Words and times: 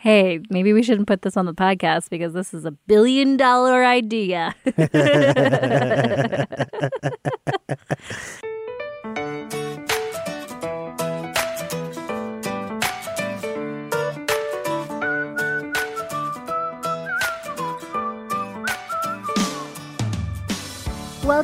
Hey, 0.00 0.38
maybe 0.48 0.72
we 0.72 0.84
shouldn't 0.84 1.08
put 1.08 1.22
this 1.22 1.36
on 1.36 1.46
the 1.46 1.52
podcast 1.52 2.08
because 2.08 2.32
this 2.32 2.54
is 2.54 2.64
a 2.64 2.70
billion 2.70 3.36
dollar 3.36 3.84
idea. 3.84 4.54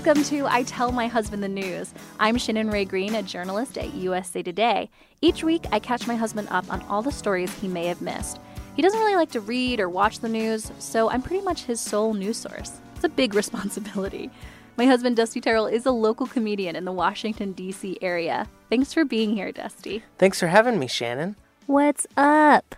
Welcome 0.05 0.25
to 0.25 0.47
I 0.47 0.65
Tell 0.65 0.93
My 0.93 1.07
Husband 1.07 1.43
the 1.43 1.49
News. 1.49 1.95
I'm 2.21 2.37
Shannon 2.37 2.69
Rae 2.69 2.85
Green, 2.85 3.15
a 3.15 3.23
journalist 3.23 3.79
at 3.79 3.95
USA 3.95 4.43
Today. 4.43 4.91
Each 5.23 5.43
week, 5.43 5.65
I 5.73 5.79
catch 5.79 6.07
my 6.07 6.15
husband 6.15 6.49
up 6.51 6.71
on 6.71 6.83
all 6.91 7.01
the 7.01 7.11
stories 7.11 7.51
he 7.55 7.69
may 7.69 7.87
have 7.87 8.03
missed. 8.03 8.39
He 8.77 8.83
doesn't 8.83 9.01
really 9.01 9.17
like 9.17 9.31
to 9.31 9.41
read 9.41 9.81
or 9.81 9.89
watch 9.89 10.19
the 10.19 10.29
news, 10.29 10.71
so 10.79 11.09
I'm 11.09 11.23
pretty 11.23 11.43
much 11.43 11.65
his 11.65 11.81
sole 11.81 12.13
news 12.13 12.37
source. 12.37 12.83
It's 12.97 13.05
a 13.05 13.09
big 13.09 13.33
responsibility. 13.35 14.31
My 14.77 14.85
husband, 14.85 15.17
Dusty 15.17 15.41
Terrill, 15.41 15.73
is 15.73 15.87
a 15.87 15.91
local 15.91 16.27
comedian 16.27 16.77
in 16.77 16.85
the 16.85 16.93
Washington, 16.93 17.53
D.C. 17.53 17.97
area. 18.03 18.47
Thanks 18.69 18.93
for 18.93 19.07
being 19.07 19.35
here, 19.35 19.53
Dusty. 19.53 20.03
Thanks 20.19 20.39
for 20.39 20.49
having 20.49 20.79
me, 20.79 20.87
Shannon. 20.87 21.35
What's 21.65 22.07
up? 22.19 22.75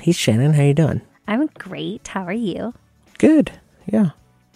Hey, 0.00 0.12
Shannon, 0.12 0.52
how 0.52 0.62
you 0.62 0.74
doing? 0.74 1.00
I'm 1.26 1.48
great. 1.58 2.06
How 2.06 2.22
are 2.22 2.32
you? 2.32 2.72
Good. 3.18 3.50
Yeah, 3.84 4.10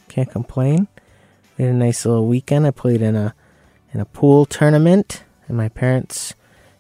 can't 0.07 0.31
complain. 0.31 0.87
We 1.57 1.65
had 1.65 1.75
a 1.75 1.77
nice 1.77 2.05
little 2.05 2.27
weekend. 2.27 2.67
I 2.67 2.71
played 2.71 3.03
in 3.03 3.17
a 3.17 3.35
in 3.93 4.01
a 4.01 4.05
pool 4.05 4.45
tournament, 4.45 5.25
and 5.49 5.57
my 5.57 5.69
parents 5.69 6.35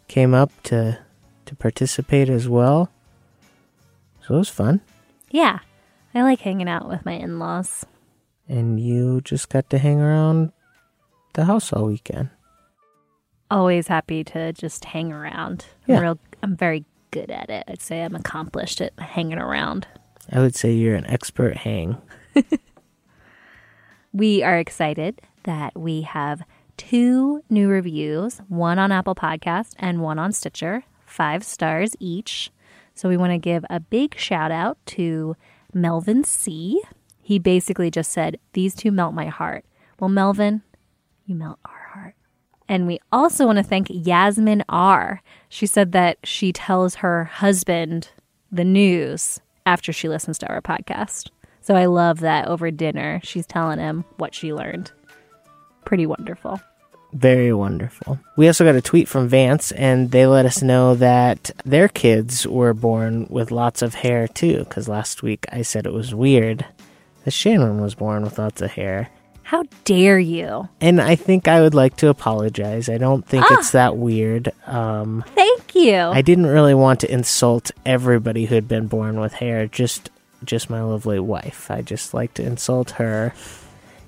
came 0.08 0.34
up 0.34 0.50
to 0.64 0.98
to 1.46 1.56
participate 1.56 2.28
as 2.28 2.48
well. 2.48 2.90
So 4.22 4.34
it 4.34 4.38
was 4.38 4.48
fun. 4.48 4.80
Yeah, 5.30 5.60
I 6.14 6.22
like 6.22 6.40
hanging 6.40 6.68
out 6.68 6.88
with 6.88 7.04
my 7.04 7.12
in 7.12 7.38
laws. 7.38 7.86
And 8.48 8.78
you 8.80 9.20
just 9.22 9.48
got 9.48 9.70
to 9.70 9.78
hang 9.78 10.00
around 10.00 10.52
the 11.34 11.44
house 11.44 11.72
all 11.72 11.86
weekend. 11.86 12.30
Always 13.50 13.88
happy 13.88 14.24
to 14.24 14.52
just 14.52 14.84
hang 14.86 15.12
around. 15.12 15.66
Yeah. 15.86 15.96
I'm 15.96 16.02
real 16.02 16.18
I'm 16.42 16.56
very 16.56 16.84
good 17.10 17.30
at 17.30 17.50
it. 17.50 17.64
I'd 17.68 17.80
say 17.80 18.02
I'm 18.02 18.14
accomplished 18.14 18.80
at 18.80 18.98
hanging 18.98 19.38
around. 19.38 19.86
I 20.32 20.40
would 20.40 20.54
say 20.56 20.72
you're 20.72 20.96
an 20.96 21.06
expert 21.06 21.56
hang. 21.58 21.98
We 24.16 24.42
are 24.42 24.56
excited 24.56 25.20
that 25.42 25.78
we 25.78 26.00
have 26.00 26.42
two 26.78 27.42
new 27.50 27.68
reviews, 27.68 28.40
one 28.48 28.78
on 28.78 28.90
Apple 28.90 29.14
Podcast 29.14 29.74
and 29.78 30.00
one 30.00 30.18
on 30.18 30.32
Stitcher, 30.32 30.84
five 31.04 31.44
stars 31.44 31.94
each. 32.00 32.50
So 32.94 33.10
we 33.10 33.18
want 33.18 33.32
to 33.32 33.38
give 33.38 33.66
a 33.68 33.78
big 33.78 34.16
shout 34.16 34.50
out 34.50 34.78
to 34.86 35.36
Melvin 35.74 36.24
C. 36.24 36.80
He 37.20 37.38
basically 37.38 37.90
just 37.90 38.10
said, 38.10 38.38
These 38.54 38.74
two 38.74 38.90
melt 38.90 39.12
my 39.12 39.26
heart. 39.26 39.66
Well, 40.00 40.08
Melvin, 40.08 40.62
you 41.26 41.34
melt 41.34 41.58
our 41.66 41.90
heart. 41.92 42.14
And 42.70 42.86
we 42.86 42.98
also 43.12 43.44
want 43.44 43.58
to 43.58 43.62
thank 43.62 43.88
Yasmin 43.90 44.64
R. 44.70 45.20
She 45.50 45.66
said 45.66 45.92
that 45.92 46.16
she 46.24 46.54
tells 46.54 46.94
her 46.94 47.24
husband 47.24 48.08
the 48.50 48.64
news 48.64 49.40
after 49.66 49.92
she 49.92 50.08
listens 50.08 50.38
to 50.38 50.48
our 50.48 50.62
podcast. 50.62 51.28
So 51.66 51.74
I 51.74 51.86
love 51.86 52.20
that 52.20 52.46
over 52.46 52.70
dinner, 52.70 53.20
she's 53.24 53.44
telling 53.44 53.80
him 53.80 54.04
what 54.18 54.36
she 54.36 54.52
learned. 54.52 54.92
Pretty 55.84 56.06
wonderful. 56.06 56.60
Very 57.12 57.52
wonderful. 57.52 58.20
We 58.36 58.46
also 58.46 58.64
got 58.64 58.76
a 58.76 58.80
tweet 58.80 59.08
from 59.08 59.26
Vance, 59.26 59.72
and 59.72 60.12
they 60.12 60.26
let 60.28 60.46
us 60.46 60.62
know 60.62 60.94
that 60.94 61.50
their 61.64 61.88
kids 61.88 62.46
were 62.46 62.72
born 62.72 63.26
with 63.28 63.50
lots 63.50 63.82
of 63.82 63.94
hair 63.96 64.28
too. 64.28 64.58
Because 64.58 64.86
last 64.88 65.24
week 65.24 65.44
I 65.50 65.62
said 65.62 65.86
it 65.86 65.92
was 65.92 66.14
weird 66.14 66.64
that 67.24 67.32
Shannon 67.32 67.80
was 67.80 67.96
born 67.96 68.22
with 68.22 68.38
lots 68.38 68.62
of 68.62 68.70
hair. 68.70 69.08
How 69.42 69.64
dare 69.84 70.20
you? 70.20 70.68
And 70.80 71.00
I 71.00 71.16
think 71.16 71.48
I 71.48 71.62
would 71.62 71.74
like 71.74 71.96
to 71.96 72.10
apologize. 72.10 72.88
I 72.88 72.98
don't 72.98 73.26
think 73.26 73.44
it's 73.50 73.72
that 73.72 73.96
weird. 73.96 74.52
Um, 74.66 75.24
Thank 75.34 75.74
you. 75.74 75.96
I 75.96 76.22
didn't 76.22 76.46
really 76.46 76.74
want 76.74 77.00
to 77.00 77.12
insult 77.12 77.72
everybody 77.84 78.46
who 78.46 78.54
had 78.54 78.68
been 78.68 78.86
born 78.86 79.18
with 79.18 79.32
hair, 79.32 79.66
just 79.66 80.10
just 80.44 80.70
my 80.70 80.82
lovely 80.82 81.18
wife. 81.18 81.70
I 81.70 81.82
just 81.82 82.14
like 82.14 82.34
to 82.34 82.42
insult 82.42 82.92
her. 82.92 83.34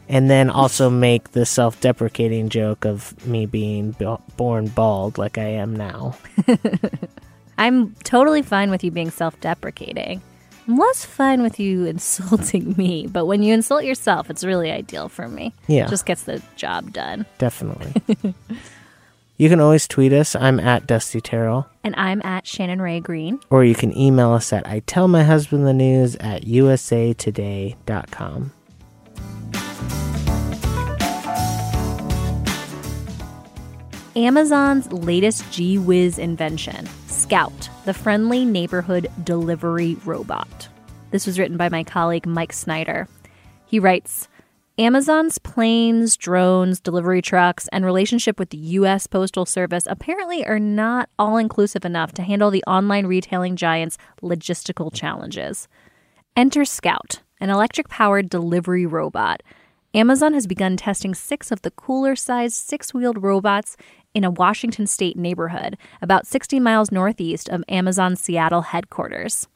And 0.09 0.31
then 0.31 0.49
also 0.51 0.89
make 1.09 1.33
the 1.33 1.45
self 1.47 1.81
deprecating 1.81 2.49
joke 2.49 2.85
of 2.85 3.27
me 3.27 3.47
being 3.47 3.93
b- 3.93 4.17
born 4.37 4.69
bald 4.69 5.19
like 5.19 5.39
I 5.39 5.49
am 5.49 5.77
now. 5.77 6.17
I'm 7.59 7.95
totally 8.05 8.43
fine 8.43 8.71
with 8.71 8.85
you 8.85 8.91
being 8.91 9.11
self 9.11 9.39
deprecating. 9.41 10.23
I'm 10.67 10.77
less 10.77 11.05
fine 11.05 11.43
with 11.43 11.59
you 11.59 11.85
insulting 11.87 12.75
me, 12.77 13.07
but 13.07 13.27
when 13.27 13.43
you 13.43 13.55
insult 13.55 13.85
yourself, 13.85 14.31
it's 14.31 14.45
really 14.45 14.71
ideal 14.71 15.09
for 15.09 15.27
me. 15.29 15.55
Yeah. 15.67 15.87
Just 15.89 16.07
gets 16.07 16.25
the 16.25 16.43
job 16.57 16.93
done. 16.93 17.27
Definitely. 17.39 18.35
You 19.41 19.49
can 19.49 19.61
always 19.61 19.87
tweet 19.87 20.13
us. 20.13 20.35
I'm 20.35 20.59
at 20.59 20.89
Dusty 20.89 21.21
Terrill. 21.21 21.67
And 21.85 21.95
I'm 21.97 22.21
at 22.25 22.45
Shannon 22.45 22.83
Rae 22.83 22.99
Green. 22.99 23.39
Or 23.51 23.65
you 23.65 23.77
can 23.77 23.97
email 23.97 24.33
us 24.33 24.53
at 24.53 24.67
I 24.67 24.81
tell 24.81 25.07
my 25.07 25.23
husband 25.23 25.65
the 25.65 25.73
news 25.73 26.17
at 26.17 26.43
usatoday.com. 26.43 28.53
Amazon's 34.17 34.93
latest 34.93 35.49
G 35.53 35.79
Wiz 35.79 36.19
invention, 36.19 36.89
Scout, 37.07 37.71
the 37.85 37.95
friendly 37.95 38.45
neighborhood 38.45 39.07
delivery 39.23 39.97
robot. 40.05 40.67
This 41.13 41.25
was 41.25 41.39
written 41.39 41.57
by 41.57 41.69
my 41.69 41.85
colleague 41.85 42.27
Mike 42.27 42.53
Snyder. 42.53 43.07
He 43.67 43.79
writes 43.79 44.27
Amazon's 44.81 45.39
planes, 45.39 46.17
drones, 46.17 46.79
delivery 46.79 47.21
trucks, 47.21 47.67
and 47.73 47.85
relationship 47.85 48.39
with 48.39 48.51
the 48.51 48.59
U.S. 48.59 49.09
Postal 49.09 49.45
Service 49.45 49.89
apparently 49.91 50.47
are 50.47 50.61
not 50.61 51.09
all 51.19 51.37
inclusive 51.37 51.85
enough 51.85 52.13
to 52.13 52.23
handle 52.23 52.49
the 52.53 52.63
online 52.65 53.05
retailing 53.05 53.57
giant's 53.57 53.99
logistical 54.23 54.95
challenges. 54.95 55.67
Enter 56.37 56.65
Scout, 56.65 57.23
an 57.41 57.51
electric 57.51 57.89
powered 57.89 58.31
delivery 58.31 58.87
robot. 58.87 59.43
Amazon 59.95 60.33
has 60.33 60.47
begun 60.47 60.77
testing 60.77 61.13
six 61.13 61.51
of 61.51 61.63
the 61.63 61.73
cooler 61.73 62.15
sized 62.15 62.55
six 62.55 62.95
wheeled 62.95 63.21
robots 63.21 63.77
in 64.15 64.23
a 64.23 64.31
Washington 64.31 64.87
state 64.87 65.17
neighborhood 65.17 65.77
about 66.01 66.25
60 66.25 66.61
miles 66.61 66.93
northeast 66.93 67.49
of 67.49 67.65
Amazon's 67.69 68.21
Seattle 68.21 68.63
headquarters. 68.63 69.49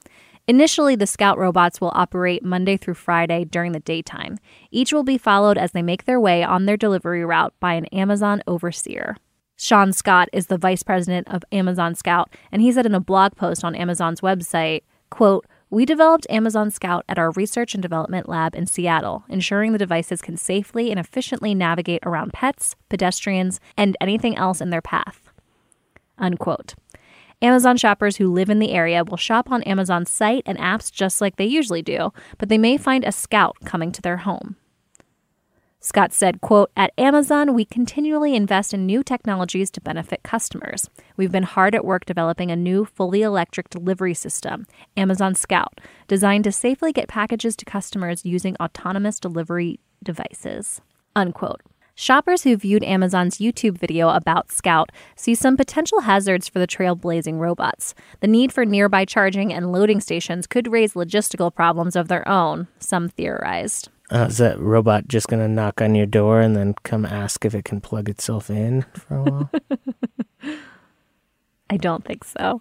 Initially, 0.48 0.97
the 0.97 1.06
Scout 1.06 1.38
robots 1.38 1.80
will 1.80 1.92
operate 1.94 2.44
Monday 2.44 2.76
through 2.76 2.94
Friday 2.94 3.44
during 3.44 3.72
the 3.72 3.80
daytime. 3.80 4.38
Each 4.72 4.92
will 4.92 5.04
be 5.04 5.16
followed 5.16 5.56
as 5.56 5.70
they 5.70 5.82
make 5.82 6.04
their 6.04 6.19
way 6.19 6.42
on 6.42 6.66
their 6.66 6.76
delivery 6.76 7.25
route 7.25 7.54
by 7.60 7.75
an 7.75 7.86
Amazon 7.86 8.42
overseer. 8.47 9.16
Sean 9.56 9.92
Scott 9.92 10.28
is 10.32 10.48
the 10.48 10.58
vice 10.58 10.82
president 10.82 11.28
of 11.28 11.44
Amazon 11.52 11.94
Scout, 11.94 12.34
and 12.50 12.60
he 12.60 12.72
said 12.72 12.86
in 12.86 12.94
a 12.94 13.00
blog 13.00 13.36
post 13.36 13.62
on 13.62 13.76
Amazon's 13.76 14.20
website, 14.20 14.82
quote, 15.10 15.47
we 15.70 15.86
developed 15.86 16.26
Amazon 16.28 16.70
Scout 16.70 17.04
at 17.08 17.19
our 17.19 17.31
research 17.31 17.72
and 17.72 17.81
development 17.81 18.28
lab 18.28 18.54
in 18.54 18.66
Seattle, 18.66 19.25
ensuring 19.28 19.72
the 19.72 19.78
devices 19.78 20.20
can 20.20 20.36
safely 20.36 20.91
and 20.91 21.00
efficiently 21.00 21.54
navigate 21.54 22.02
around 22.04 22.32
pets, 22.32 22.75
pedestrians, 22.91 23.58
and 23.76 23.97
anything 24.00 24.36
else 24.36 24.60
in 24.60 24.69
their 24.70 24.82
path. 24.82 25.32
Unquote. 26.19 26.75
Amazon 27.42 27.76
shoppers 27.76 28.16
who 28.16 28.32
live 28.32 28.48
in 28.48 28.60
the 28.60 28.70
area 28.70 29.04
will 29.04 29.16
shop 29.16 29.50
on 29.50 29.64
Amazon's 29.64 30.10
site 30.10 30.44
and 30.47 30.56
apps 30.58 30.92
just 30.92 31.20
like 31.20 31.36
they 31.36 31.44
usually 31.44 31.82
do, 31.82 32.12
but 32.38 32.48
they 32.48 32.58
may 32.58 32.76
find 32.76 33.04
a 33.04 33.10
Scout 33.10 33.56
coming 33.64 33.91
to 33.91 34.00
their 34.00 34.19
home. 34.19 34.56
Scott 35.81 36.12
said, 36.12 36.41
quote, 36.41 36.70
At 36.76 36.92
Amazon, 36.97 37.54
we 37.54 37.64
continually 37.64 38.36
invest 38.36 38.72
in 38.72 38.86
new 38.86 39.02
technologies 39.02 39.69
to 39.72 39.81
benefit 39.81 40.22
customers. 40.22 40.88
We've 41.16 41.32
been 41.32 41.42
hard 41.42 41.75
at 41.75 41.84
work 41.84 42.04
developing 42.04 42.52
a 42.52 42.56
new 42.56 42.84
fully 42.84 43.22
electric 43.22 43.69
delivery 43.69 44.14
system, 44.14 44.69
Amazon 44.97 45.34
Scout, 45.34 45.81
designed 46.06 46.44
to 46.44 46.52
safely 46.52 46.93
get 46.93 47.08
packages 47.08 47.56
to 47.56 47.64
customers 47.64 48.25
using 48.25 48.56
autonomous 48.58 49.19
delivery 49.19 49.81
devices. 50.05 50.81
Unquote. 51.16 51.62
Shoppers 52.02 52.43
who 52.43 52.56
viewed 52.56 52.82
Amazon's 52.82 53.38
YouTube 53.38 53.78
video 53.78 54.08
about 54.08 54.50
Scout 54.50 54.90
see 55.14 55.37
some 55.37 55.56
potential 55.56 56.00
hazards 56.00 56.49
for 56.49 56.58
the 56.58 56.66
trailblazing 56.66 57.38
robots. 57.38 57.94
The 58.19 58.26
need 58.26 58.52
for 58.52 58.66
nearby 58.66 59.04
charging 59.04 59.52
and 59.52 59.70
loading 59.70 60.00
stations 60.00 60.49
could 60.49 60.66
raise 60.66 60.94
logistical 60.94 61.54
problems 61.54 61.94
of 61.94 62.08
their 62.08 62.26
own, 62.28 62.66
some 62.81 63.08
theorized. 63.08 63.88
Uh, 64.10 64.26
is 64.28 64.38
that 64.38 64.58
robot 64.58 65.06
just 65.06 65.28
going 65.28 65.44
to 65.44 65.46
knock 65.46 65.81
on 65.81 65.94
your 65.94 66.06
door 66.06 66.40
and 66.40 66.56
then 66.56 66.75
come 66.82 67.06
ask 67.06 67.44
if 67.44 67.54
it 67.54 67.64
can 67.64 67.81
plug 67.81 68.08
itself 68.08 68.50
in 68.50 68.82
for 68.94 69.19
a 69.19 69.22
while? 69.22 69.50
I 71.70 71.76
don't 71.76 72.04
think 72.04 72.25
so. 72.25 72.60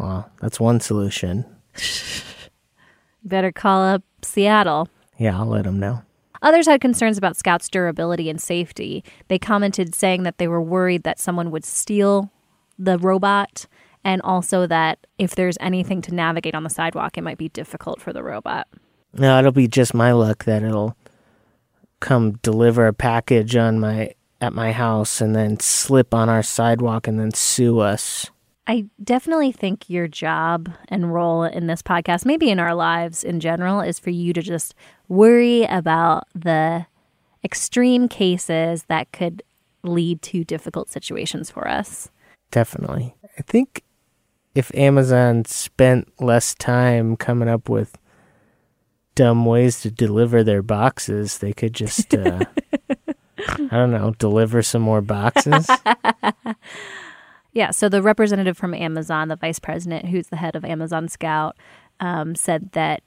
well, 0.00 0.28
that's 0.40 0.58
one 0.58 0.80
solution. 0.80 1.44
Better 3.22 3.52
call 3.52 3.84
up 3.84 4.02
Seattle. 4.22 4.88
Yeah, 5.16 5.38
I'll 5.38 5.46
let 5.46 5.62
them 5.62 5.78
know. 5.78 6.02
Others 6.42 6.66
had 6.66 6.80
concerns 6.80 7.18
about 7.18 7.36
Scout's 7.36 7.68
durability 7.68 8.30
and 8.30 8.40
safety. 8.40 9.04
They 9.28 9.38
commented 9.38 9.94
saying 9.94 10.22
that 10.22 10.38
they 10.38 10.48
were 10.48 10.62
worried 10.62 11.02
that 11.02 11.18
someone 11.20 11.50
would 11.50 11.64
steal 11.64 12.30
the 12.78 12.98
robot 12.98 13.66
And 14.04 14.22
also 14.22 14.66
that 14.66 15.06
if 15.18 15.34
there's 15.34 15.56
anything 15.60 16.00
to 16.02 16.14
navigate 16.14 16.54
on 16.54 16.64
the 16.64 16.70
sidewalk, 16.70 17.18
it 17.18 17.22
might 17.22 17.38
be 17.38 17.48
difficult 17.50 18.00
for 18.00 18.12
the 18.12 18.22
robot. 18.22 18.66
No, 19.12 19.38
it'll 19.38 19.52
be 19.52 19.68
just 19.68 19.92
my 19.92 20.12
luck 20.12 20.44
that 20.44 20.62
it'll 20.62 20.96
come 22.00 22.32
deliver 22.42 22.86
a 22.86 22.94
package 22.94 23.56
on 23.56 23.78
my 23.78 24.14
at 24.40 24.54
my 24.54 24.72
house 24.72 25.20
and 25.20 25.36
then 25.36 25.60
slip 25.60 26.14
on 26.14 26.30
our 26.30 26.42
sidewalk 26.42 27.06
and 27.06 27.20
then 27.20 27.30
sue 27.32 27.80
us. 27.80 28.30
I 28.66 28.86
definitely 29.02 29.52
think 29.52 29.90
your 29.90 30.06
job 30.06 30.70
and 30.88 31.12
role 31.12 31.44
in 31.44 31.66
this 31.66 31.82
podcast, 31.82 32.24
maybe 32.24 32.50
in 32.50 32.60
our 32.60 32.74
lives 32.74 33.24
in 33.24 33.40
general, 33.40 33.80
is 33.80 33.98
for 33.98 34.10
you 34.10 34.32
to 34.32 34.42
just 34.42 34.74
worry 35.08 35.64
about 35.64 36.28
the 36.34 36.86
extreme 37.42 38.08
cases 38.08 38.84
that 38.84 39.10
could 39.12 39.42
lead 39.82 40.22
to 40.22 40.44
difficult 40.44 40.90
situations 40.90 41.50
for 41.50 41.66
us. 41.66 42.10
Definitely. 42.50 43.14
I 43.38 43.42
think 43.42 43.82
if 44.54 44.74
Amazon 44.74 45.44
spent 45.46 46.12
less 46.20 46.54
time 46.54 47.16
coming 47.16 47.48
up 47.48 47.68
with 47.68 47.96
dumb 49.14 49.44
ways 49.44 49.80
to 49.80 49.90
deliver 49.90 50.42
their 50.44 50.62
boxes, 50.62 51.38
they 51.38 51.52
could 51.52 51.72
just, 51.72 52.14
uh, 52.14 52.40
I 53.48 53.68
don't 53.70 53.90
know, 53.90 54.14
deliver 54.18 54.62
some 54.62 54.82
more 54.82 55.00
boxes. 55.00 55.68
Yeah, 57.52 57.70
so 57.70 57.88
the 57.88 58.02
representative 58.02 58.56
from 58.56 58.74
Amazon, 58.74 59.28
the 59.28 59.36
vice 59.36 59.58
president, 59.58 60.06
who's 60.06 60.28
the 60.28 60.36
head 60.36 60.54
of 60.54 60.64
Amazon 60.64 61.08
Scout, 61.08 61.56
um, 61.98 62.34
said 62.34 62.72
that 62.72 63.02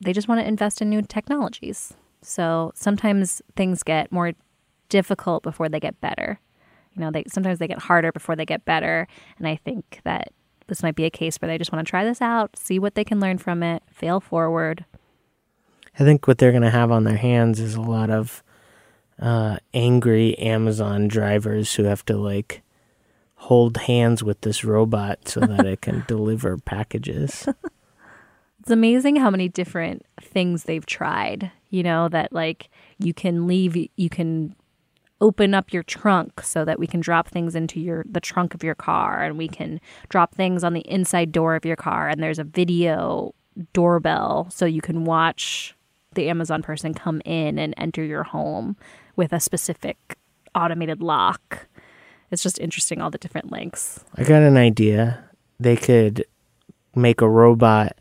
they 0.00 0.12
just 0.12 0.28
want 0.28 0.40
to 0.40 0.48
invest 0.48 0.80
in 0.80 0.88
new 0.88 1.02
technologies. 1.02 1.94
So 2.22 2.72
sometimes 2.74 3.42
things 3.56 3.82
get 3.82 4.10
more 4.10 4.32
difficult 4.88 5.42
before 5.42 5.68
they 5.68 5.80
get 5.80 6.00
better. 6.00 6.40
You 6.94 7.00
know, 7.00 7.10
they 7.10 7.24
sometimes 7.26 7.58
they 7.58 7.68
get 7.68 7.80
harder 7.80 8.12
before 8.12 8.36
they 8.36 8.44
get 8.44 8.64
better, 8.64 9.06
and 9.38 9.48
I 9.48 9.56
think 9.56 10.00
that 10.04 10.28
this 10.66 10.82
might 10.82 10.94
be 10.94 11.04
a 11.04 11.10
case 11.10 11.36
where 11.36 11.48
they 11.48 11.58
just 11.58 11.72
want 11.72 11.86
to 11.86 11.90
try 11.90 12.04
this 12.04 12.20
out, 12.20 12.56
see 12.56 12.78
what 12.78 12.94
they 12.94 13.04
can 13.04 13.18
learn 13.20 13.38
from 13.38 13.62
it, 13.62 13.82
fail 13.90 14.20
forward. 14.20 14.84
I 15.98 16.04
think 16.04 16.26
what 16.26 16.38
they're 16.38 16.52
going 16.52 16.62
to 16.62 16.70
have 16.70 16.90
on 16.90 17.04
their 17.04 17.16
hands 17.16 17.60
is 17.60 17.74
a 17.74 17.80
lot 17.80 18.10
of 18.10 18.42
uh, 19.18 19.58
angry 19.74 20.38
Amazon 20.38 21.08
drivers 21.08 21.74
who 21.74 21.84
have 21.84 22.04
to 22.06 22.16
like 22.16 22.61
hold 23.42 23.76
hands 23.76 24.22
with 24.22 24.40
this 24.42 24.62
robot 24.64 25.26
so 25.26 25.40
that 25.40 25.66
it 25.66 25.80
can 25.80 26.04
deliver 26.08 26.56
packages. 26.58 27.48
It's 28.60 28.70
amazing 28.70 29.16
how 29.16 29.30
many 29.30 29.48
different 29.48 30.06
things 30.20 30.62
they've 30.64 30.86
tried. 30.86 31.50
You 31.70 31.82
know, 31.82 32.08
that 32.10 32.32
like 32.32 32.70
you 32.98 33.12
can 33.12 33.48
leave, 33.48 33.76
you 33.96 34.08
can 34.08 34.54
open 35.20 35.54
up 35.54 35.72
your 35.72 35.82
trunk 35.82 36.40
so 36.40 36.64
that 36.64 36.78
we 36.78 36.86
can 36.86 37.00
drop 37.00 37.28
things 37.28 37.56
into 37.56 37.80
your 37.80 38.04
the 38.08 38.20
trunk 38.20 38.54
of 38.54 38.62
your 38.62 38.74
car 38.74 39.22
and 39.22 39.36
we 39.36 39.48
can 39.48 39.80
drop 40.08 40.34
things 40.34 40.62
on 40.62 40.72
the 40.72 40.80
inside 40.80 41.32
door 41.32 41.54
of 41.54 41.64
your 41.64 41.76
car 41.76 42.08
and 42.08 42.22
there's 42.22 42.40
a 42.40 42.44
video 42.44 43.32
doorbell 43.72 44.48
so 44.50 44.66
you 44.66 44.80
can 44.80 45.04
watch 45.04 45.76
the 46.14 46.28
Amazon 46.28 46.62
person 46.62 46.92
come 46.92 47.22
in 47.24 47.58
and 47.58 47.74
enter 47.76 48.04
your 48.04 48.24
home 48.24 48.76
with 49.16 49.32
a 49.32 49.40
specific 49.40 50.16
automated 50.54 51.02
lock. 51.02 51.66
It's 52.32 52.42
just 52.42 52.58
interesting 52.58 53.02
all 53.02 53.10
the 53.10 53.18
different 53.18 53.52
links. 53.52 54.00
I 54.16 54.24
got 54.24 54.42
an 54.42 54.56
idea. 54.56 55.22
They 55.60 55.76
could 55.76 56.24
make 56.96 57.20
a 57.20 57.28
robot 57.28 57.98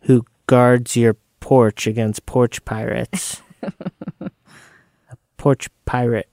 who 0.00 0.24
guards 0.46 0.96
your 0.96 1.16
porch 1.40 1.86
against 1.86 2.24
porch 2.24 2.64
pirates. 2.64 3.42
a 4.20 4.30
porch 5.36 5.68
pirate 5.84 6.30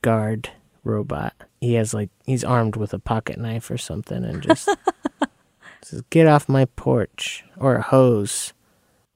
guard 0.00 0.50
robot. 0.84 1.34
He 1.60 1.74
has 1.74 1.92
like 1.92 2.10
he's 2.24 2.44
armed 2.44 2.76
with 2.76 2.94
a 2.94 3.00
pocket 3.00 3.38
knife 3.38 3.68
or 3.68 3.78
something 3.78 4.24
and 4.24 4.40
just 4.40 4.68
says, 5.82 6.02
"Get 6.10 6.28
off 6.28 6.48
my 6.48 6.66
porch." 6.66 7.44
Or 7.56 7.76
a 7.76 7.82
hose. 7.82 8.52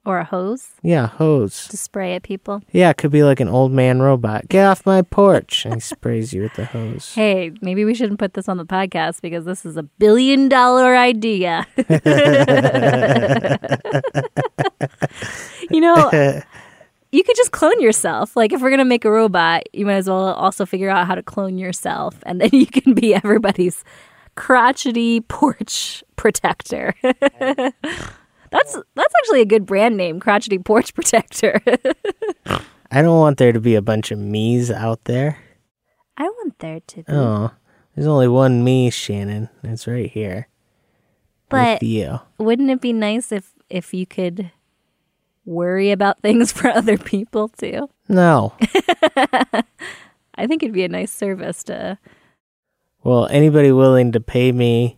Or 0.09 0.19
a 0.21 0.25
hose 0.25 0.71
Yeah, 0.83 1.07
hose. 1.07 1.69
to 1.69 1.77
spray 1.77 2.15
at 2.15 2.23
people. 2.23 2.63
Yeah, 2.73 2.89
it 2.89 2.97
could 2.97 3.11
be 3.11 3.23
like 3.23 3.41
an 3.41 3.49
old 3.49 3.73
man 3.73 4.01
robot. 4.01 4.49
Get 4.49 4.65
off 4.65 4.87
my 4.87 5.03
porch. 5.03 5.67
And 5.67 5.75
he 5.75 5.81
sprays 5.81 6.33
you 6.33 6.41
with 6.43 6.55
the 6.55 6.65
hose. 6.65 7.13
Hey, 7.15 7.53
maybe 7.61 7.85
we 7.85 7.95
shouldn't 7.95 8.19
put 8.19 8.33
this 8.33 8.49
on 8.49 8.57
the 8.57 8.65
podcast 8.65 9.21
because 9.21 9.45
this 9.45 9.67
is 9.67 9.77
a 9.77 9.83
billion 9.83 10.49
dollar 10.49 10.97
idea. 10.97 11.67
you 15.71 15.81
know, 15.81 16.43
you 17.13 17.23
could 17.23 17.37
just 17.37 17.53
clone 17.53 17.81
yourself. 17.81 18.35
Like, 18.37 18.53
if 18.53 18.61
we're 18.63 18.71
going 18.71 18.79
to 18.79 18.85
make 18.87 19.05
a 19.05 19.11
robot, 19.11 19.65
you 19.75 19.85
might 19.85 19.97
as 19.97 20.09
well 20.09 20.33
also 20.33 20.65
figure 20.65 20.89
out 20.91 21.07
how 21.07 21.15
to 21.17 21.23
clone 21.23 21.59
yourself. 21.59 22.17
And 22.25 22.41
then 22.41 22.51
you 22.53 22.67
can 22.67 22.95
be 22.95 23.15
everybody's 23.15 23.85
crotchety 24.37 25.21
porch 25.21 26.03
protector. 26.17 26.95
that's 28.51 28.75
that's 28.95 29.15
actually 29.23 29.41
a 29.43 29.47
good 29.47 29.67
brand 29.67 29.97
name, 29.97 30.21
crotchety 30.21 30.59
porch 30.59 30.95
protector. 30.99 31.61
I 32.91 33.03
don't 33.03 33.19
want 33.19 33.39
there 33.39 33.53
to 33.53 33.61
be 33.61 33.75
a 33.75 33.83
bunch 33.83 34.11
of 34.11 34.19
me's 34.19 34.71
out 34.71 35.05
there. 35.05 35.39
I 36.17 36.25
want 36.25 36.59
there 36.59 36.81
to 36.81 36.97
be. 36.97 37.13
Oh, 37.13 37.51
there's 37.95 38.07
only 38.07 38.29
one 38.29 38.65
me, 38.65 38.91
Shannon. 38.91 39.49
It's 39.63 39.87
right 39.87 40.11
here. 40.11 40.49
but 41.49 41.83
you. 41.83 42.21
wouldn't 42.39 42.71
it 42.71 42.81
be 42.81 42.93
nice 42.93 43.31
if 43.33 43.53
if 43.71 43.93
you 43.95 44.07
could 44.07 44.51
worry 45.45 45.91
about 45.91 46.21
things 46.23 46.51
for 46.53 46.69
other 46.69 46.97
people 46.99 47.49
too? 47.49 47.89
No. 48.09 48.55
I 50.35 50.47
think 50.47 50.63
it'd 50.63 50.73
be 50.75 50.85
a 50.85 50.89
nice 50.89 51.13
service 51.13 51.65
to 51.65 51.99
Well, 53.03 53.27
anybody 53.31 53.73
willing 53.73 54.13
to 54.13 54.21
pay 54.21 54.53
me 54.53 54.98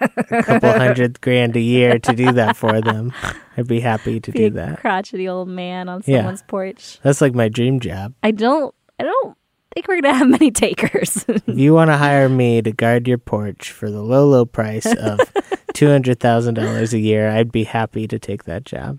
a 0.00 0.42
couple 0.42 0.72
hundred 0.72 1.20
grand 1.20 1.56
a 1.56 1.60
year 1.60 1.98
to 1.98 2.12
do 2.14 2.32
that 2.32 2.56
for 2.56 2.80
them, 2.80 3.12
I'd 3.56 3.66
be 3.68 3.80
happy 3.80 4.20
to 4.20 4.30
be 4.32 4.38
do 4.38 4.46
a 4.46 4.50
that. 4.50 4.80
crotchety 4.80 5.28
old 5.28 5.48
man 5.48 5.88
on 5.88 6.02
Yeah. 6.06 6.18
someone's 6.18 6.42
porch. 6.42 6.98
That's 7.02 7.20
like 7.20 7.34
my 7.34 7.48
dream 7.48 7.80
job. 7.80 8.14
I 8.22 8.30
don't 8.30 8.74
I 8.98 9.04
don't 9.04 9.36
think 9.74 9.88
we're 9.88 10.00
gonna 10.00 10.14
have 10.14 10.28
many 10.28 10.50
takers. 10.50 11.24
If 11.28 11.42
you 11.48 11.74
want 11.74 11.90
to 11.90 11.96
hire 11.96 12.28
me 12.28 12.62
to 12.62 12.72
guard 12.72 13.06
your 13.06 13.18
porch 13.18 13.70
for 13.72 13.90
the 13.90 14.02
low, 14.02 14.26
low 14.26 14.44
price 14.46 14.86
of 14.86 15.18
$200,000 15.74 16.92
a 16.92 16.98
year, 16.98 17.28
I'd 17.30 17.52
be 17.52 17.64
happy 17.64 18.06
to 18.08 18.18
take 18.18 18.44
that 18.44 18.64
job. 18.64 18.98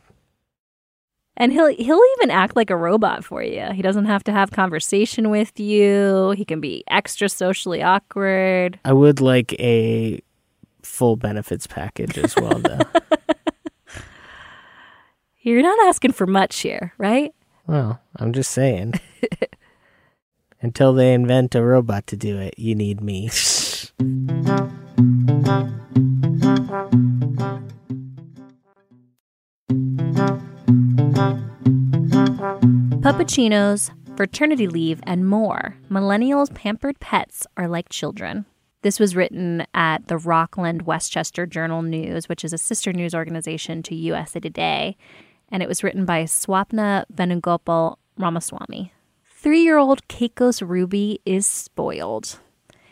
and 1.36 1.52
he'll 1.52 1.68
he'll 1.68 2.02
even 2.18 2.32
act 2.32 2.56
like 2.56 2.70
a 2.70 2.76
robot 2.78 3.24
for 3.24 3.44
you. 3.44 3.66
He 3.74 3.82
doesn't 3.82 4.06
have 4.06 4.24
to 4.26 4.32
have 4.32 4.52
conversation 4.52 5.30
with 5.30 5.60
you. 5.60 6.32
He 6.38 6.46
can 6.46 6.60
be 6.60 6.84
extra 6.90 7.30
socially 7.30 7.82
awkward. 7.84 8.80
I 8.86 8.94
would 8.94 9.20
like 9.22 9.54
a 9.60 10.20
full 10.88 11.16
benefits 11.16 11.68
package 11.68 12.18
as 12.18 12.36
well, 12.36 12.60
though. 12.60 12.80
You're 15.42 15.62
not 15.62 15.88
asking 15.88 16.14
for 16.14 16.26
much 16.26 16.60
here, 16.60 16.94
right? 16.98 17.34
well, 17.68 18.02
I'm 18.16 18.34
just 18.34 18.52
saying. 18.52 18.94
Until 20.62 20.94
they 20.94 21.14
invent 21.14 21.54
a 21.54 21.62
robot 21.64 22.08
to 22.08 22.18
do 22.18 22.40
it, 22.40 22.56
you 22.58 22.74
need 22.74 23.02
me. 23.02 23.30
Puppuccinos, 33.08 33.92
fraternity 34.18 34.68
leave, 34.68 35.00
and 35.04 35.28
more. 35.28 35.76
Millennials' 35.90 36.54
pampered 36.54 37.00
pets 37.00 37.46
are 37.56 37.68
like 37.68 37.90
children. 37.90 38.46
This 38.84 39.00
was 39.00 39.16
written 39.16 39.66
at 39.74 40.08
the 40.08 40.18
Rockland 40.18 40.84
Westchester 40.84 41.48
Journal 41.48 41.82
News, 41.82 42.30
which 42.30 42.46
is 42.46 42.54
a 42.54 42.60
sister 42.60 42.94
news 42.94 43.16
organization 43.16 43.82
to 43.84 43.96
USA 43.96 44.40
Today, 44.40 44.96
and 45.50 45.64
it 45.64 45.70
was 45.70 45.84
written 45.84 46.06
by 46.06 46.24
Swapna 46.26 47.06
Venugopal 47.12 47.96
Ramaswamy. 48.18 48.94
Three 49.30 49.62
year 49.62 49.78
old 49.78 50.08
Keikos 50.08 50.68
Ruby 50.68 51.22
is 51.26 51.48
spoiled. 51.48 52.40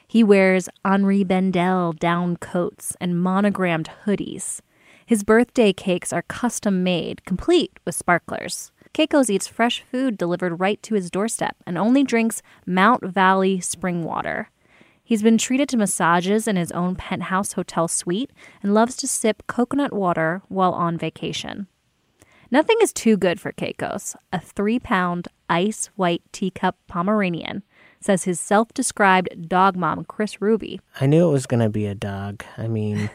He 0.08 0.24
wears 0.24 0.70
Henri 0.84 1.24
Bendel 1.24 1.94
down 1.94 2.38
coats 2.38 2.96
and 3.00 3.22
monogrammed 3.22 3.90
hoodies. 4.06 4.62
His 5.06 5.24
birthday 5.24 5.72
cakes 5.72 6.12
are 6.12 6.24
custom 6.24 6.84
made, 6.84 7.26
complete 7.26 7.80
with 7.86 7.94
sparklers. 7.94 8.72
Keikos 8.94 9.30
eats 9.30 9.48
fresh 9.48 9.84
food 9.92 10.18
delivered 10.18 10.60
right 10.60 10.82
to 10.82 10.96
his 10.96 11.12
doorstep 11.12 11.58
and 11.68 11.78
only 11.78 12.04
drinks 12.04 12.42
Mount 12.66 13.04
Valley 13.04 13.60
spring 13.60 14.04
water. 14.04 14.50
He's 15.06 15.22
been 15.22 15.38
treated 15.38 15.70
to 15.70 15.78
massages 15.78 16.48
in 16.48 16.56
his 16.56 16.72
own 16.72 16.96
penthouse 16.96 17.54
hotel 17.54 17.88
suite 17.88 18.32
and 18.64 18.74
loves 18.74 18.96
to 18.98 19.08
sip 19.08 19.44
coconut 19.46 19.94
water 19.94 20.42
while 20.48 20.74
on 20.74 20.98
vacation. 20.98 21.68
Nothing 22.50 22.78
is 22.82 22.92
too 22.92 23.16
good 23.16 23.40
for 23.40 23.52
Keikos, 23.52 24.16
a 24.34 24.40
three 24.40 24.80
pound 24.80 25.28
ice 25.48 25.92
white 25.96 26.24
teacup 26.32 26.78
Pomeranian, 26.88 27.62
says 28.00 28.24
his 28.24 28.40
self 28.40 28.74
described 28.74 29.48
dog 29.48 29.76
mom, 29.76 30.06
Chris 30.06 30.42
Ruby. 30.42 30.82
I 31.00 31.06
knew 31.06 31.30
it 31.30 31.32
was 31.32 31.46
going 31.46 31.62
to 31.62 31.70
be 31.70 31.86
a 31.86 31.96
dog. 31.96 32.44
I 32.58 32.68
mean, 32.68 33.12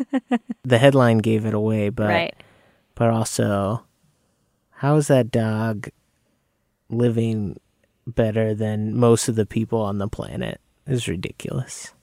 the 0.64 0.78
headline 0.78 1.18
gave 1.18 1.46
it 1.46 1.54
away, 1.54 1.88
but 1.88 2.08
right. 2.08 2.34
but 2.94 3.08
also 3.08 3.84
how 4.70 4.96
is 4.96 5.06
that 5.06 5.30
dog 5.30 5.88
living 6.90 7.58
better 8.06 8.54
than 8.54 8.94
most 8.94 9.28
of 9.28 9.36
the 9.36 9.46
people 9.46 9.80
on 9.80 9.96
the 9.96 10.08
planet? 10.08 10.60
Is 10.86 11.06
ridiculous. 11.06 11.94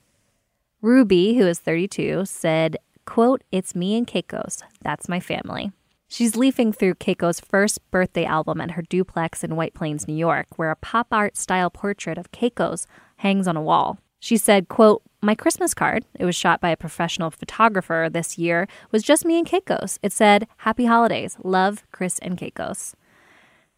Ruby, 0.80 1.36
who 1.36 1.46
is 1.46 1.58
32, 1.58 2.24
said, 2.24 2.78
quote, 3.04 3.42
It's 3.52 3.74
me 3.74 3.96
and 3.96 4.06
Keiko's. 4.06 4.62
That's 4.82 5.08
my 5.08 5.20
family. 5.20 5.72
She's 6.08 6.34
leafing 6.34 6.72
through 6.72 6.94
Keiko's 6.94 7.38
first 7.38 7.78
birthday 7.90 8.24
album 8.24 8.60
at 8.60 8.72
her 8.72 8.82
duplex 8.82 9.44
in 9.44 9.54
White 9.54 9.74
Plains, 9.74 10.08
New 10.08 10.16
York, 10.16 10.46
where 10.56 10.70
a 10.70 10.76
pop 10.76 11.08
art 11.12 11.36
style 11.36 11.70
portrait 11.70 12.18
of 12.18 12.32
Keiko's 12.32 12.86
hangs 13.18 13.46
on 13.46 13.56
a 13.56 13.62
wall. 13.62 13.98
She 14.18 14.36
said, 14.36 14.68
quote, 14.68 15.02
My 15.22 15.34
Christmas 15.34 15.72
card, 15.72 16.04
it 16.18 16.24
was 16.24 16.34
shot 16.34 16.60
by 16.60 16.70
a 16.70 16.76
professional 16.76 17.30
photographer 17.30 18.08
this 18.10 18.38
year, 18.38 18.66
was 18.90 19.02
just 19.02 19.24
me 19.24 19.38
and 19.38 19.46
Keiko's. 19.46 19.98
It 20.02 20.12
said, 20.12 20.48
Happy 20.58 20.86
Holidays, 20.86 21.36
love, 21.44 21.84
Chris 21.92 22.18
and 22.20 22.36
Keiko's. 22.36 22.96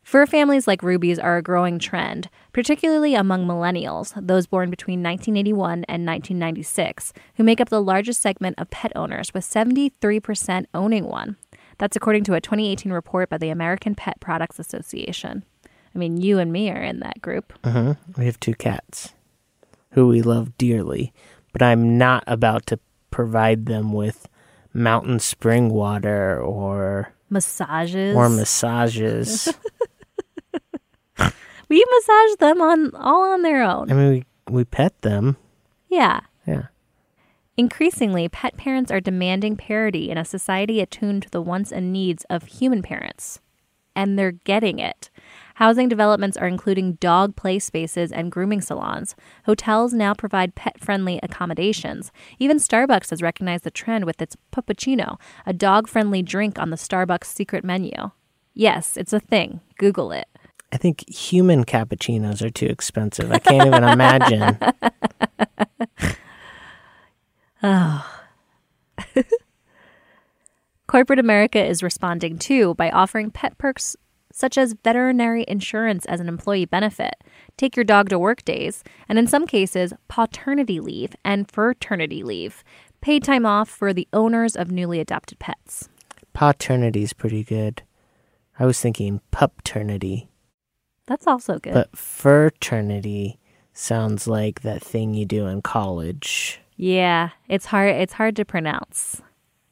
Fur 0.03 0.27
families 0.27 0.67
like 0.67 0.83
Ruby's 0.83 1.19
are 1.19 1.37
a 1.37 1.43
growing 1.43 1.79
trend, 1.79 2.29
particularly 2.53 3.15
among 3.15 3.47
millennials, 3.47 4.13
those 4.17 4.47
born 4.47 4.69
between 4.69 4.99
1981 5.03 5.85
and 5.85 6.05
1996, 6.05 7.13
who 7.37 7.45
make 7.45 7.61
up 7.61 7.69
the 7.69 7.81
largest 7.81 8.21
segment 8.21 8.59
of 8.59 8.69
pet 8.71 8.93
owners, 8.97 9.33
with 9.33 9.45
73% 9.45 10.67
owning 10.75 11.05
one. 11.05 11.37
That's 11.79 11.97
according 11.97 12.25
to 12.25 12.35
a 12.35 12.41
2018 12.41 12.93
report 12.93 13.29
by 13.31 13.39
the 13.39 13.51
American 13.51 13.95
Pet 13.95 14.19
Products 14.21 14.59
Association. 14.59 15.45
I 15.95 15.99
mean, 15.99 16.17
you 16.17 16.39
and 16.39 16.53
me 16.53 16.71
are 16.71 16.83
in 16.83 17.01
that 17.01 17.23
group. 17.23 17.53
Uh-huh. 17.63 17.95
We 18.17 18.27
have 18.27 18.41
two 18.41 18.55
cats 18.55 19.13
who 19.93 20.09
we 20.09 20.21
love 20.23 20.57
dearly, 20.59 21.13
but 21.53 21.63
I'm 21.63 21.97
not 21.97 22.25
about 22.27 22.67
to 22.67 22.79
provide 23.11 23.67
them 23.67 23.93
with 23.93 24.27
mountain 24.75 25.19
spring 25.21 25.69
water 25.71 26.41
or 26.41 27.13
Massages. 27.31 28.17
or 28.17 28.29
massages. 28.29 29.49
we 31.73 31.83
massage 31.91 32.37
them 32.39 32.61
on 32.61 32.95
all 32.95 33.33
on 33.33 33.41
their 33.41 33.63
own. 33.63 33.91
I 33.91 33.95
mean, 33.95 34.11
we, 34.11 34.53
we 34.53 34.65
pet 34.65 35.01
them. 35.01 35.39
Yeah. 35.89 36.21
Yeah. 36.47 36.65
Increasingly, 37.57 38.29
pet 38.29 38.59
parents 38.59 38.91
are 38.91 39.01
demanding 39.01 39.57
parity 39.57 40.11
in 40.11 40.19
a 40.19 40.25
society 40.25 40.81
attuned 40.81 41.23
to 41.23 41.31
the 41.31 41.41
wants 41.41 41.73
and 41.73 41.91
needs 41.91 42.25
of 42.29 42.45
human 42.45 42.83
parents. 42.83 43.41
And 43.97 44.19
they're 44.19 44.33
getting 44.33 44.81
it. 44.81 45.09
Housing 45.55 45.89
developments 45.89 46.37
are 46.37 46.47
including 46.47 46.95
dog 46.95 47.37
play 47.37 47.59
spaces 47.59 48.13
and 48.13 48.31
grooming 48.31 48.61
salons. 48.61 49.15
Hotels 49.47 49.95
now 49.95 50.13
provide 50.13 50.55
pet 50.55 50.79
friendly 50.79 51.21
accommodations. 51.23 52.13
Even 52.39 52.59
Starbucks 52.59 53.09
has 53.09 53.23
recognized 53.23 53.65
the 53.65 53.71
trend 53.71 54.05
with 54.05 54.21
its 54.21 54.37
Puppuccino, 54.55 55.19
a 55.47 55.55
dog 55.55 55.89
friendly 55.89 56.21
drink 56.21 56.59
on 56.59 56.69
the 56.69 56.77
Starbucks 56.77 57.25
secret 57.25 57.65
menu. 57.65 58.11
Yes, 58.53 58.99
it's 58.99 59.15
a 59.15 59.21
thing. 59.21 59.61
Google 59.79 60.13
it. 60.13 60.29
I 60.73 60.79
think 60.79 61.09
human 61.09 61.65
cappuccinos 61.65 62.43
are 62.43 62.51
too 62.51 62.67
expensive. 62.67 63.31
I 63.31 63.39
can't 63.39 63.67
even 63.67 63.85
imagine. 63.85 64.59
oh. 67.63 68.09
Corporate 70.87 71.19
America 71.19 71.65
is 71.65 71.83
responding 71.83 72.39
too 72.39 72.75
by 72.75 72.91
offering 72.91 73.31
pet 73.31 73.57
perks 73.59 73.97
such 74.33 74.57
as 74.57 74.75
veterinary 74.83 75.45
insurance 75.47 76.07
as 76.07 76.21
an 76.21 76.29
employee 76.29 76.65
benefit, 76.65 77.15
take 77.57 77.77
your 77.77 77.85
dog 77.85 78.09
to 78.09 78.19
work 78.19 78.45
days, 78.45 78.83
and 79.09 79.19
in 79.19 79.27
some 79.27 79.47
cases, 79.47 79.93
paternity 80.09 80.81
leave 80.81 81.15
and 81.25 81.51
fraternity 81.51 82.23
leave, 82.23 82.65
paid 83.01 83.23
time 83.23 83.45
off 83.45 83.69
for 83.69 83.93
the 83.93 84.09
owners 84.13 84.57
of 84.57 84.71
newly 84.71 85.01
adopted 85.01 85.39
pets. 85.39 85.89
Paternity's 86.33 87.13
pretty 87.13 87.45
good. 87.45 87.83
I 88.59 88.65
was 88.65 88.81
thinking 88.81 89.21
pupternity, 89.31 90.29
That's 91.07 91.27
also 91.27 91.59
good. 91.59 91.75
but 91.75 91.97
fraternity 91.97 93.39
sounds 93.73 94.27
like 94.27 94.63
that 94.63 94.83
thing 94.83 95.15
you 95.15 95.25
do 95.27 95.47
in 95.47 95.63
college. 95.63 96.61
yeah, 96.77 97.31
it's 97.49 97.67
hard 97.67 97.95
it's 97.97 98.15
hard 98.15 98.37
to 98.37 98.45
pronounce. 98.45 99.23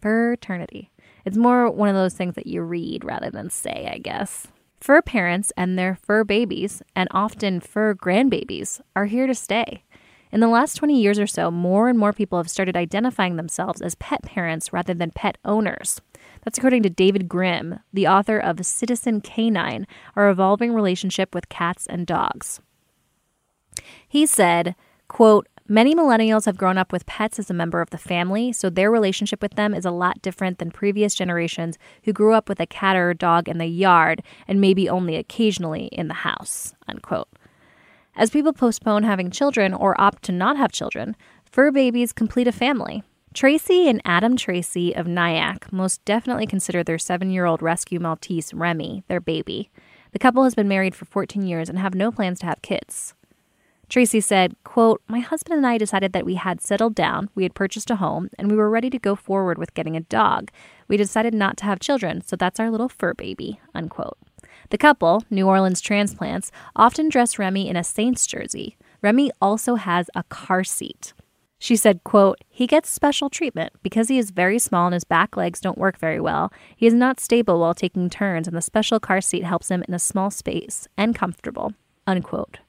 Fraternity. 0.00 0.90
It's 1.24 1.36
more 1.36 1.70
one 1.70 1.88
of 1.90 1.94
those 1.94 2.14
things 2.14 2.34
that 2.34 2.46
you 2.46 2.62
read 2.62 3.04
rather 3.04 3.30
than 3.30 3.50
say, 3.50 3.88
I 3.92 3.98
guess. 3.98 4.46
Fur 4.80 5.02
parents 5.02 5.52
and 5.58 5.78
their 5.78 5.94
fur 5.94 6.24
babies, 6.24 6.82
and 6.96 7.06
often 7.10 7.60
fur 7.60 7.94
grandbabies, 7.94 8.80
are 8.96 9.04
here 9.04 9.26
to 9.26 9.34
stay. 9.34 9.84
In 10.32 10.40
the 10.40 10.48
last 10.48 10.74
20 10.76 10.98
years 10.98 11.18
or 11.18 11.26
so, 11.26 11.50
more 11.50 11.90
and 11.90 11.98
more 11.98 12.14
people 12.14 12.38
have 12.38 12.48
started 12.48 12.76
identifying 12.76 13.36
themselves 13.36 13.82
as 13.82 13.94
pet 13.96 14.22
parents 14.22 14.72
rather 14.72 14.94
than 14.94 15.10
pet 15.10 15.36
owners. 15.44 16.00
That's 16.44 16.58
according 16.58 16.82
to 16.84 16.90
David 16.90 17.28
Grimm, 17.28 17.80
the 17.92 18.08
author 18.08 18.38
of 18.38 18.64
Citizen 18.64 19.20
Canine 19.20 19.86
Our 20.16 20.30
Evolving 20.30 20.72
Relationship 20.72 21.34
with 21.34 21.48
Cats 21.48 21.86
and 21.86 22.06
Dogs. 22.06 22.60
He 24.08 24.26
said, 24.26 24.74
quote, 25.08 25.46
Many 25.68 25.94
millennials 25.94 26.46
have 26.46 26.56
grown 26.56 26.78
up 26.78 26.90
with 26.90 27.06
pets 27.06 27.38
as 27.38 27.48
a 27.48 27.54
member 27.54 27.80
of 27.80 27.90
the 27.90 27.96
family, 27.96 28.52
so 28.52 28.68
their 28.68 28.90
relationship 28.90 29.40
with 29.40 29.54
them 29.54 29.72
is 29.72 29.84
a 29.84 29.92
lot 29.92 30.20
different 30.20 30.58
than 30.58 30.72
previous 30.72 31.14
generations 31.14 31.78
who 32.02 32.12
grew 32.12 32.34
up 32.34 32.48
with 32.48 32.58
a 32.58 32.66
cat 32.66 32.96
or 32.96 33.10
a 33.10 33.14
dog 33.14 33.48
in 33.48 33.58
the 33.58 33.66
yard 33.66 34.20
and 34.48 34.60
maybe 34.60 34.88
only 34.88 35.14
occasionally 35.14 35.84
in 35.92 36.08
the 36.08 36.14
house. 36.14 36.74
Unquote. 36.88 37.28
As 38.16 38.30
people 38.30 38.52
postpone 38.52 39.04
having 39.04 39.30
children 39.30 39.72
or 39.72 39.98
opt 40.00 40.24
to 40.24 40.32
not 40.32 40.56
have 40.56 40.72
children, 40.72 41.14
fur 41.44 41.70
babies 41.70 42.12
complete 42.12 42.48
a 42.48 42.52
family. 42.52 43.04
Tracy 43.32 43.88
and 43.88 44.02
Adam 44.04 44.36
Tracy 44.36 44.92
of 44.92 45.06
Nyack 45.06 45.72
most 45.72 46.04
definitely 46.04 46.48
consider 46.48 46.82
their 46.82 46.98
seven 46.98 47.30
year 47.30 47.46
old 47.46 47.62
rescue 47.62 48.00
Maltese, 48.00 48.52
Remy, 48.52 49.04
their 49.06 49.20
baby. 49.20 49.70
The 50.10 50.18
couple 50.18 50.42
has 50.42 50.56
been 50.56 50.66
married 50.66 50.96
for 50.96 51.04
14 51.04 51.46
years 51.46 51.68
and 51.68 51.78
have 51.78 51.94
no 51.94 52.10
plans 52.10 52.40
to 52.40 52.46
have 52.46 52.60
kids. 52.60 53.14
Tracy 53.88 54.20
said, 54.20 54.56
quote, 54.64 55.00
My 55.06 55.20
husband 55.20 55.56
and 55.56 55.66
I 55.66 55.78
decided 55.78 56.12
that 56.12 56.24
we 56.24 56.34
had 56.34 56.60
settled 56.60 56.96
down, 56.96 57.30
we 57.36 57.44
had 57.44 57.54
purchased 57.54 57.90
a 57.90 57.96
home, 57.96 58.30
and 58.36 58.50
we 58.50 58.56
were 58.56 58.68
ready 58.68 58.90
to 58.90 58.98
go 58.98 59.14
forward 59.14 59.58
with 59.58 59.74
getting 59.74 59.96
a 59.96 60.00
dog. 60.00 60.50
We 60.88 60.96
decided 60.96 61.32
not 61.32 61.56
to 61.58 61.64
have 61.66 61.78
children, 61.78 62.22
so 62.22 62.34
that's 62.34 62.58
our 62.58 62.70
little 62.70 62.88
fur 62.88 63.14
baby, 63.14 63.60
unquote. 63.74 64.18
The 64.70 64.78
couple, 64.78 65.24
New 65.30 65.46
Orleans 65.46 65.80
transplants, 65.80 66.50
often 66.74 67.08
dress 67.08 67.38
Remy 67.38 67.68
in 67.68 67.76
a 67.76 67.84
Saints 67.84 68.26
jersey. 68.26 68.76
Remy 69.02 69.30
also 69.40 69.76
has 69.76 70.10
a 70.16 70.24
car 70.24 70.64
seat. 70.64 71.12
She 71.62 71.76
said, 71.76 72.02
quote, 72.04 72.38
He 72.48 72.66
gets 72.66 72.88
special 72.88 73.28
treatment 73.28 73.74
because 73.82 74.08
he 74.08 74.18
is 74.18 74.30
very 74.30 74.58
small 74.58 74.86
and 74.86 74.94
his 74.94 75.04
back 75.04 75.36
legs 75.36 75.60
don't 75.60 75.76
work 75.76 75.98
very 75.98 76.18
well. 76.18 76.50
He 76.74 76.86
is 76.86 76.94
not 76.94 77.20
stable 77.20 77.60
while 77.60 77.74
taking 77.74 78.08
turns, 78.08 78.48
and 78.48 78.56
the 78.56 78.62
special 78.62 78.98
car 78.98 79.20
seat 79.20 79.44
helps 79.44 79.70
him 79.70 79.84
in 79.86 79.92
a 79.92 79.98
small 79.98 80.30
space 80.30 80.88
and 80.96 81.14
comfortable. 81.14 81.74
Unquote. 82.06 82.60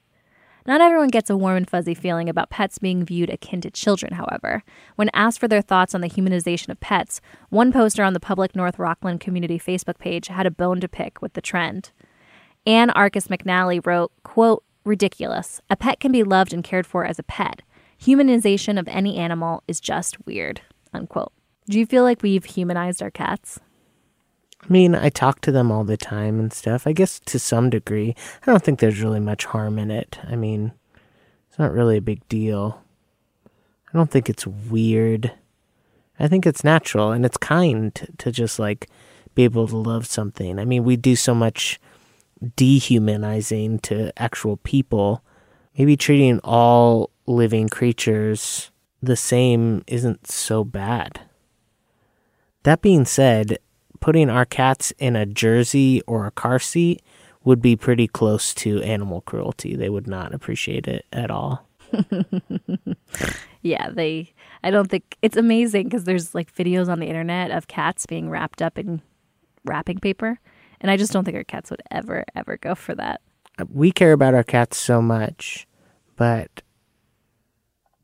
Not 0.68 0.82
everyone 0.82 1.08
gets 1.08 1.30
a 1.30 1.38
warm 1.38 1.56
and 1.56 1.70
fuzzy 1.70 1.94
feeling 1.96 2.28
about 2.28 2.50
pets 2.50 2.80
being 2.80 3.06
viewed 3.06 3.30
akin 3.30 3.62
to 3.62 3.72
children, 3.72 4.14
however. 4.16 4.62
When 4.98 5.10
asked 5.14 5.40
for 5.40 5.48
their 5.48 5.62
thoughts 5.62 5.96
on 5.96 6.02
the 6.02 6.10
humanization 6.10 6.68
of 6.68 6.82
pets, 6.82 7.22
one 7.50 7.72
poster 7.72 8.04
on 8.04 8.12
the 8.12 8.20
public 8.20 8.58
North 8.58 8.78
Rockland 8.78 9.22
community 9.22 9.58
Facebook 9.58 10.00
page 10.00 10.28
had 10.28 10.46
a 10.46 10.52
bone 10.52 10.82
to 10.82 10.90
pick 10.90 11.22
with 11.22 11.32
the 11.32 11.42
trend. 11.42 11.92
Anne 12.68 12.90
Arcus 12.90 13.30
McNally 13.30 13.84
wrote, 13.84 14.12
quote, 14.24 14.66
ridiculous. 14.84 15.62
A 15.70 15.78
pet 15.78 16.02
can 16.02 16.12
be 16.12 16.24
loved 16.24 16.54
and 16.54 16.64
cared 16.64 16.86
for 16.86 17.06
as 17.06 17.18
a 17.18 17.24
pet. 17.24 17.62
Humanization 18.01 18.79
of 18.79 18.88
any 18.88 19.17
animal 19.17 19.63
is 19.67 19.79
just 19.79 20.25
weird, 20.25 20.62
unquote. 20.93 21.31
Do 21.70 21.77
you 21.79 21.86
feel 21.86 22.03
like 22.03 22.24
we've 22.24 22.43
humanized 22.43 23.01
our 23.03 23.12
cats? 23.12 23.60
I 24.63 24.72
mean, 24.72 24.96
I 24.96 25.10
talk 25.10 25.41
to 25.41 25.51
them 25.51 25.72
all 25.72 25.84
the 25.84 25.98
time 25.98 26.39
and 26.39 26.51
stuff. 26.51 26.88
I 26.88 26.93
guess 26.93 27.20
to 27.25 27.38
some 27.38 27.70
degree. 27.70 28.15
I 28.41 28.46
don't 28.51 28.63
think 28.63 28.79
there's 28.79 29.01
really 29.01 29.20
much 29.20 29.46
harm 29.46 29.77
in 29.77 29.91
it. 29.91 30.20
I 30.27 30.36
mean, 30.36 30.72
it's 31.50 31.60
not 31.60 31.74
really 31.74 31.98
a 31.98 32.01
big 32.01 32.27
deal. 32.27 32.81
I 33.46 33.98
don't 33.98 34.10
think 34.10 34.29
it's 34.29 34.48
weird. 34.48 35.31
I 36.20 36.27
think 36.27 36.46
it's 36.46 36.63
natural 36.63 37.12
and 37.12 37.25
it's 37.25 37.38
kind 37.38 37.93
to, 38.20 38.31
just 38.31 38.60
like 38.60 38.88
be 39.36 39.43
able 39.43 39.67
to 39.67 39.77
love 39.77 40.05
something. 40.05 40.60
I 40.60 40.65
mean, 40.65 40.84
we 40.84 40.96
do 40.96 41.15
so 41.15 41.36
much 41.36 41.79
dehumanizing 42.55 43.79
to 43.79 44.12
actual 44.22 44.58
people. 44.58 45.24
Maybe 45.77 45.98
treating 45.98 46.39
all 46.43 47.12
living 47.32 47.70
creatures 47.70 48.72
the 49.02 49.16
same 49.16 49.84
isn't 49.88 50.28
so 50.28 50.64
bad. 50.64 51.22
That 52.64 52.82
being 52.82 53.06
said, 53.06 53.58
putting 54.00 54.30
our 54.30 54.46
cats 54.46 54.92
in 55.00 55.16
a 55.16 55.26
jersey 55.26 56.02
or 56.06 56.28
a 56.28 56.32
car 56.32 56.60
seat 56.60 57.02
would 57.44 57.62
be 57.62 57.76
pretty 57.76 58.08
close 58.08 58.54
to 58.54 58.82
animal 58.84 59.22
cruelty. 59.22 59.76
They 59.76 59.90
would 59.90 60.08
not 60.08 60.34
appreciate 60.34 60.88
it 60.88 61.06
at 61.12 61.32
all. 61.32 61.68
Yeah, 63.62 63.90
they. 63.92 64.34
I 64.64 64.72
don't 64.72 64.90
think 64.90 65.18
it's 65.22 65.38
amazing 65.38 65.86
because 65.86 66.04
there's 66.04 66.34
like 66.34 66.54
videos 66.54 66.90
on 66.90 67.00
the 67.00 67.08
internet 67.08 67.52
of 67.52 67.68
cats 67.68 68.06
being 68.06 68.30
wrapped 68.30 68.62
up 68.62 68.78
in 68.78 69.02
wrapping 69.66 70.00
paper, 70.00 70.40
and 70.80 70.90
I 70.90 70.98
just 70.98 71.12
don't 71.12 71.24
think 71.24 71.38
our 71.38 71.44
cats 71.44 71.70
would 71.70 71.84
ever, 71.92 72.26
ever 72.36 72.58
go 72.58 72.76
for 72.76 72.96
that. 72.96 73.22
We 73.72 73.92
care 73.92 74.14
about 74.14 74.34
our 74.34 74.44
cats 74.44 74.78
so 74.78 75.02
much, 75.02 75.68
but 76.16 76.64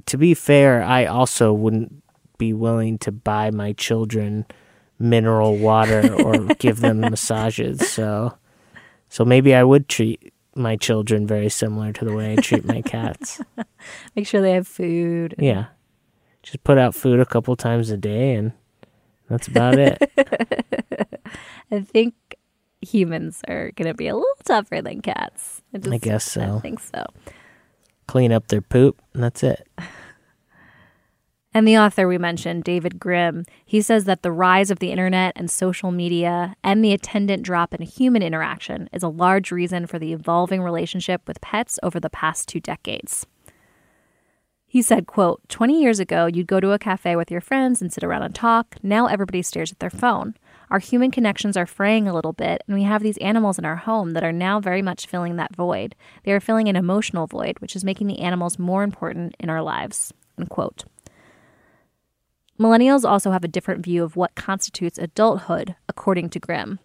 to 0.08 0.18
be 0.18 0.34
fair, 0.34 0.84
I 0.84 1.06
also 1.06 1.54
wouldn't 1.54 2.04
be 2.38 2.54
willing 2.54 2.98
to 3.00 3.12
buy 3.12 3.52
my 3.52 3.74
children 3.74 4.46
mineral 5.00 5.58
water 5.58 6.14
or 6.22 6.46
give 6.60 6.80
them 6.80 7.02
massages. 7.02 7.88
So, 7.88 8.38
so 9.10 9.26
maybe 9.26 9.54
I 9.54 9.64
would 9.64 9.88
treat 9.88 10.34
my 10.56 10.76
children 10.76 11.28
very 11.28 11.50
similar 11.50 11.94
to 11.94 12.06
the 12.06 12.14
way 12.14 12.34
I 12.34 12.36
treat 12.38 12.66
my 12.66 12.82
cats. 12.82 13.42
Make 14.16 14.28
sure 14.28 14.42
they 14.42 14.54
have 14.54 14.68
food. 14.68 15.36
Yeah. 15.38 15.68
Just 16.42 16.64
put 16.64 16.78
out 16.78 16.96
food 16.96 17.20
a 17.20 17.26
couple 17.26 17.56
times 17.56 17.90
a 17.90 17.98
day, 17.98 18.34
and 18.36 18.54
that's 19.30 19.48
about 19.48 19.78
it. 19.78 20.02
I 21.72 21.82
think 21.82 22.16
humans 22.82 23.42
are 23.48 23.72
going 23.72 23.88
to 23.88 23.94
be 23.94 24.08
a 24.08 24.16
little 24.16 24.28
tougher 24.46 24.82
than 24.82 25.02
cats. 25.02 25.62
I, 25.74 25.80
just, 25.80 25.94
I 25.94 25.98
guess 25.98 26.24
so. 26.24 26.56
I 26.58 26.60
think 26.62 26.80
so. 26.80 27.06
Clean 28.08 28.32
up 28.32 28.48
their 28.48 28.62
poop, 28.62 29.02
and 29.14 29.24
that's 29.24 29.44
it. 29.44 29.68
And 31.58 31.68
the 31.68 31.80
author 31.80 32.08
we 32.08 32.20
mentioned, 32.20 32.66
David 32.66 33.00
Grimm, 33.00 33.44
he 33.66 33.82
says 33.82 34.04
that 34.04 34.22
the 34.22 34.32
rise 34.32 34.70
of 34.70 34.78
the 34.78 34.92
internet 34.92 35.34
and 35.36 35.50
social 35.50 35.92
media 35.92 36.56
and 36.64 36.86
the 36.86 36.94
attendant 36.94 37.42
drop 37.42 37.74
in 37.74 37.82
human 37.82 38.22
interaction 38.22 38.88
is 38.94 39.02
a 39.02 39.08
large 39.08 39.52
reason 39.52 39.88
for 39.88 39.98
the 39.98 40.14
evolving 40.14 40.62
relationship 40.62 41.24
with 41.28 41.42
pets 41.42 41.80
over 41.82 42.00
the 42.00 42.12
past 42.12 42.48
two 42.48 42.60
decades. 42.60 43.26
He 44.68 44.84
said, 44.84 45.08
quote, 45.08 45.42
20 45.50 45.82
years 45.82 46.00
ago, 46.00 46.28
you'd 46.28 46.46
go 46.46 46.60
to 46.60 46.74
a 46.74 46.78
cafe 46.78 47.16
with 47.16 47.32
your 47.32 47.42
friends 47.42 47.82
and 47.82 47.92
sit 47.92 48.04
around 48.04 48.22
and 48.22 48.36
talk. 48.36 48.76
Now 48.84 49.08
everybody 49.08 49.42
stares 49.42 49.72
at 49.72 49.80
their 49.80 49.90
phone. 49.90 50.36
Our 50.70 50.80
human 50.80 51.12
connections 51.12 51.56
are 51.56 51.66
fraying 51.66 52.08
a 52.08 52.14
little 52.14 52.34
bit, 52.34 52.62
and 52.68 52.76
we 52.76 52.84
have 52.84 53.02
these 53.02 53.18
animals 53.18 53.58
in 53.58 53.66
our 53.66 53.78
home 53.78 54.12
that 54.12 54.24
are 54.24 54.34
now 54.34 54.60
very 54.60 54.82
much 54.82 55.08
filling 55.08 55.38
that 55.38 55.56
void. 55.56 55.96
They 56.24 56.34
are 56.34 56.42
filling 56.42 56.68
an 56.68 56.76
emotional 56.76 57.26
void, 57.26 57.60
which 57.60 57.76
is 57.76 57.86
making 57.86 58.08
the 58.08 58.20
animals 58.20 58.60
more 58.60 58.84
important 58.84 59.36
in 59.40 59.50
our 59.50 59.62
lives. 59.62 60.14
Unquote. 60.38 60.84
Millennials 62.60 63.08
also 63.08 63.32
have 63.32 63.44
a 63.44 63.48
different 63.48 63.84
view 63.84 64.04
of 64.04 64.16
what 64.16 64.36
constitutes 64.36 64.98
adulthood, 64.98 65.76
according 65.88 66.30
to 66.32 66.40
Grimm. 66.40 66.80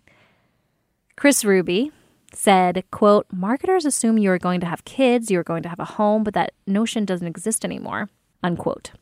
Chris 1.16 1.44
Ruby 1.44 1.90
said, 2.34 2.84
quote, 2.90 3.26
marketers 3.32 3.84
assume 3.84 4.18
you 4.18 4.30
are 4.30 4.38
going 4.38 4.60
to 4.60 4.66
have 4.66 4.84
kids, 4.84 5.30
you 5.30 5.38
are 5.38 5.44
going 5.44 5.62
to 5.62 5.68
have 5.68 5.80
a 5.80 5.84
home, 5.84 6.24
but 6.24 6.34
that 6.34 6.52
notion 6.66 7.04
doesn't 7.04 7.26
exist 7.26 7.64
anymore, 7.64 8.08
unquote. 8.42 8.92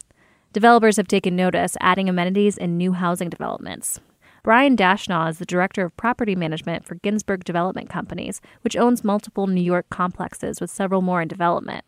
Developers 0.53 0.97
have 0.97 1.07
taken 1.07 1.37
notice, 1.37 1.77
adding 1.81 2.09
amenities 2.09 2.57
in 2.57 2.77
new 2.77 2.93
housing 2.93 3.31
developments. 3.31 4.01
Brian 4.43 4.75
Dashnaw 4.75 5.29
is 5.29 5.39
the 5.39 5.45
director 5.45 5.85
of 5.85 5.97
property 5.99 6.35
management 6.35 6.87
for 6.87 6.95
Ginsburg 6.97 7.45
Development 7.45 7.91
Companies, 7.91 8.41
which 8.63 8.77
owns 8.77 9.05
multiple 9.05 9.47
New 9.47 9.61
York 9.61 9.87
complexes 9.91 10.61
with 10.61 10.71
several 10.71 11.03
more 11.03 11.21
in 11.21 11.29
development. 11.29 11.85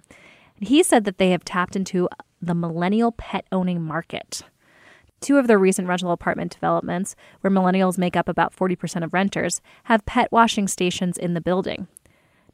He 0.60 0.82
said 0.82 1.04
that 1.04 1.16
they 1.16 1.30
have 1.30 1.44
tapped 1.44 1.76
into 1.76 2.08
the 2.42 2.54
millennial 2.54 3.12
pet 3.12 3.46
owning 3.50 3.80
market. 3.82 4.42
Two 5.20 5.38
of 5.38 5.46
their 5.46 5.58
recent 5.58 5.88
rental 5.88 6.10
apartment 6.10 6.52
developments, 6.52 7.16
where 7.40 7.50
millennials 7.50 7.96
make 7.96 8.16
up 8.16 8.28
about 8.28 8.54
40% 8.54 9.02
of 9.02 9.14
renters, 9.14 9.60
have 9.84 10.04
pet 10.04 10.30
washing 10.30 10.68
stations 10.68 11.16
in 11.16 11.34
the 11.34 11.40
building. 11.40 11.86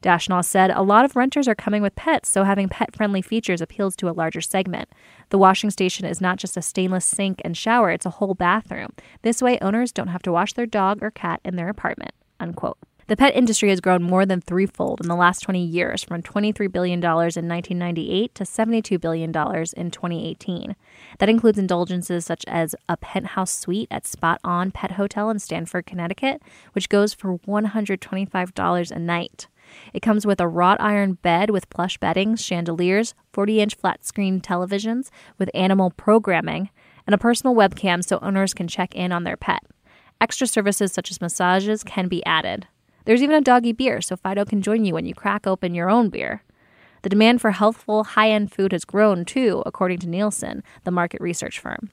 Dashnaw 0.01 0.45
said 0.45 0.71
a 0.71 0.81
lot 0.81 1.03
of 1.03 1.15
renters 1.15 1.47
are 1.47 1.55
coming 1.55 1.81
with 1.81 1.95
pets, 1.95 2.29
so 2.29 2.43
having 2.43 2.69
pet 2.69 2.95
friendly 2.95 3.21
features 3.21 3.61
appeals 3.61 3.95
to 3.97 4.09
a 4.09 4.13
larger 4.13 4.41
segment. 4.41 4.89
The 5.29 5.37
washing 5.37 5.71
station 5.71 6.05
is 6.05 6.21
not 6.21 6.37
just 6.37 6.55
a 6.55 6.61
stainless 6.61 7.05
sink 7.05 7.41
and 7.43 7.57
shower, 7.57 7.91
it's 7.91 8.05
a 8.05 8.11
whole 8.11 8.33
bathroom. 8.33 8.93
This 9.23 9.41
way, 9.41 9.59
owners 9.61 9.91
don't 9.91 10.07
have 10.07 10.23
to 10.23 10.31
wash 10.31 10.53
their 10.53 10.65
dog 10.65 10.99
or 11.01 11.11
cat 11.11 11.41
in 11.43 11.55
their 11.57 11.69
apartment. 11.69 12.13
Unquote. 12.39 12.77
The 13.09 13.17
pet 13.17 13.35
industry 13.35 13.69
has 13.69 13.81
grown 13.81 14.03
more 14.03 14.23
than 14.23 14.39
threefold 14.39 15.01
in 15.01 15.07
the 15.07 15.15
last 15.15 15.39
20 15.39 15.65
years, 15.65 16.03
from 16.03 16.21
$23 16.21 16.71
billion 16.71 16.99
in 16.99 17.07
1998 17.09 18.35
to 18.35 18.43
$72 18.43 19.01
billion 19.01 19.29
in 19.29 19.91
2018. 19.91 20.75
That 21.17 21.27
includes 21.27 21.57
indulgences 21.57 22.23
such 22.23 22.45
as 22.47 22.75
a 22.87 22.97
penthouse 22.97 23.49
suite 23.49 23.87
at 23.89 24.05
Spot 24.05 24.39
On 24.43 24.69
Pet 24.69 24.91
Hotel 24.91 25.31
in 25.31 25.39
Stamford, 25.39 25.87
Connecticut, 25.87 26.43
which 26.73 26.87
goes 26.87 27.15
for 27.15 27.39
$125 27.39 28.91
a 28.91 28.99
night. 28.99 29.47
It 29.93 30.01
comes 30.01 30.25
with 30.25 30.39
a 30.39 30.47
wrought 30.47 30.79
iron 30.79 31.13
bed 31.13 31.49
with 31.49 31.69
plush 31.69 31.97
beddings, 31.97 32.43
chandeliers, 32.43 33.13
40 33.33 33.61
inch 33.61 33.75
flat 33.75 34.05
screen 34.05 34.41
televisions 34.41 35.09
with 35.37 35.49
animal 35.53 35.91
programming, 35.91 36.69
and 37.05 37.13
a 37.13 37.17
personal 37.17 37.55
webcam 37.55 38.03
so 38.03 38.19
owners 38.21 38.53
can 38.53 38.67
check 38.67 38.95
in 38.95 39.11
on 39.11 39.23
their 39.23 39.37
pet. 39.37 39.63
Extra 40.21 40.47
services 40.47 40.91
such 40.91 41.11
as 41.11 41.21
massages 41.21 41.83
can 41.83 42.07
be 42.07 42.25
added. 42.25 42.67
There's 43.05 43.23
even 43.23 43.35
a 43.35 43.41
doggy 43.41 43.71
beer, 43.71 44.01
so 44.01 44.15
Fido 44.15 44.45
can 44.45 44.61
join 44.61 44.85
you 44.85 44.93
when 44.93 45.05
you 45.05 45.15
crack 45.15 45.47
open 45.47 45.73
your 45.73 45.89
own 45.89 46.09
beer. 46.09 46.43
The 47.01 47.09
demand 47.09 47.41
for 47.41 47.51
healthful, 47.51 48.03
high 48.03 48.29
end 48.29 48.51
food 48.51 48.71
has 48.73 48.83
grown 48.83 49.23
too, 49.23 49.63
according 49.65 49.99
to 49.99 50.09
Nielsen, 50.09 50.63
the 50.83 50.91
market 50.91 51.21
research 51.21 51.59
firm. 51.59 51.91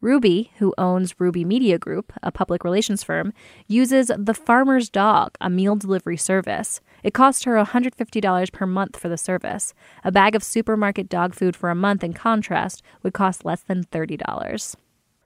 Ruby, 0.00 0.52
who 0.58 0.74
owns 0.78 1.18
Ruby 1.18 1.44
Media 1.44 1.78
Group, 1.78 2.12
a 2.22 2.30
public 2.30 2.62
relations 2.62 3.02
firm, 3.02 3.32
uses 3.66 4.10
The 4.16 4.34
Farmer's 4.34 4.88
Dog, 4.88 5.34
a 5.40 5.50
meal 5.50 5.74
delivery 5.74 6.16
service. 6.16 6.80
It 7.06 7.14
costs 7.14 7.44
her 7.44 7.54
$150 7.54 8.52
per 8.52 8.66
month 8.66 8.96
for 8.96 9.08
the 9.08 9.16
service. 9.16 9.72
A 10.02 10.10
bag 10.10 10.34
of 10.34 10.42
supermarket 10.42 11.08
dog 11.08 11.36
food 11.36 11.54
for 11.54 11.70
a 11.70 11.74
month, 11.76 12.02
in 12.02 12.12
contrast, 12.12 12.82
would 13.04 13.14
cost 13.14 13.44
less 13.44 13.62
than 13.62 13.84
$30. 13.84 14.74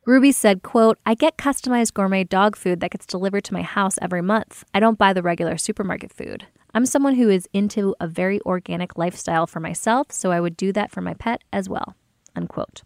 Ruby 0.05 0.31
said, 0.31 0.63
quote, 0.63 0.99
I 1.07 1.15
get 1.15 1.39
customized 1.39 1.95
gourmet 1.95 2.25
dog 2.25 2.55
food 2.55 2.81
that 2.81 2.91
gets 2.91 3.07
delivered 3.07 3.45
to 3.45 3.55
my 3.55 3.63
house 3.63 3.97
every 4.03 4.21
month. 4.21 4.63
I 4.75 4.81
don't 4.81 4.99
buy 4.99 5.15
the 5.15 5.23
regular 5.23 5.57
supermarket 5.57 6.13
food. 6.13 6.47
I'm 6.75 6.85
someone 6.85 7.15
who 7.15 7.31
is 7.31 7.49
into 7.55 7.97
a 7.99 8.07
very 8.07 8.43
organic 8.43 8.99
lifestyle 8.99 9.47
for 9.47 9.61
myself, 9.61 10.13
so 10.13 10.33
I 10.33 10.41
would 10.41 10.59
do 10.59 10.75
that 10.75 10.91
for 10.91 11.01
my 11.01 11.15
pet 11.15 11.41
as 11.51 11.67
well. 11.71 11.95
Unquote. 12.37 12.83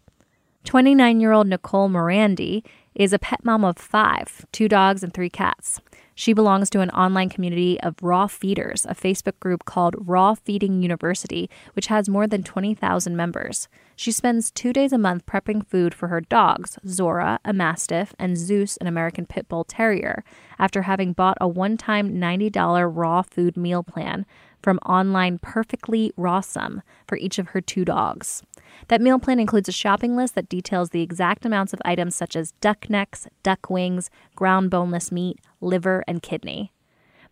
29 0.62 1.18
year 1.18 1.32
old 1.32 1.48
Nicole 1.48 1.88
Morandi 1.88 2.64
is 2.94 3.12
a 3.12 3.18
pet 3.18 3.44
mom 3.44 3.64
of 3.64 3.76
five, 3.76 4.46
two 4.52 4.68
dogs 4.68 5.02
and 5.02 5.12
three 5.12 5.30
cats. 5.30 5.80
She 6.14 6.32
belongs 6.32 6.70
to 6.70 6.80
an 6.80 6.90
online 6.90 7.28
community 7.28 7.80
of 7.80 7.96
raw 8.00 8.28
feeders, 8.28 8.86
a 8.86 8.94
Facebook 8.94 9.38
group 9.40 9.64
called 9.64 9.96
Raw 9.98 10.34
Feeding 10.34 10.80
University, 10.80 11.50
which 11.72 11.88
has 11.88 12.08
more 12.08 12.28
than 12.28 12.44
20,000 12.44 13.16
members. 13.16 13.68
She 13.96 14.12
spends 14.12 14.52
two 14.52 14.72
days 14.72 14.92
a 14.92 14.98
month 14.98 15.26
prepping 15.26 15.66
food 15.66 15.92
for 15.92 16.08
her 16.08 16.20
dogs, 16.20 16.78
Zora, 16.86 17.40
a 17.44 17.52
Mastiff, 17.52 18.14
and 18.16 18.38
Zeus, 18.38 18.76
an 18.76 18.86
American 18.86 19.26
Pit 19.26 19.48
Bull 19.48 19.64
Terrier, 19.64 20.22
after 20.56 20.82
having 20.82 21.14
bought 21.14 21.38
a 21.40 21.48
one 21.48 21.76
time 21.76 22.14
$90 22.14 22.90
raw 22.94 23.22
food 23.22 23.56
meal 23.56 23.82
plan 23.82 24.24
from 24.62 24.78
online 24.86 25.38
Perfectly 25.38 26.12
Rawsome 26.16 26.82
for 27.08 27.18
each 27.18 27.38
of 27.38 27.48
her 27.48 27.60
two 27.60 27.84
dogs. 27.84 28.42
That 28.88 29.00
meal 29.00 29.18
plan 29.18 29.40
includes 29.40 29.68
a 29.68 29.72
shopping 29.72 30.16
list 30.16 30.34
that 30.34 30.48
details 30.48 30.90
the 30.90 31.02
exact 31.02 31.44
amounts 31.44 31.72
of 31.72 31.82
items 31.84 32.14
such 32.14 32.36
as 32.36 32.52
duck 32.60 32.88
necks, 32.90 33.26
duck 33.42 33.70
wings, 33.70 34.10
ground 34.34 34.70
boneless 34.70 35.10
meat, 35.10 35.38
liver, 35.60 36.04
and 36.06 36.22
kidney. 36.22 36.72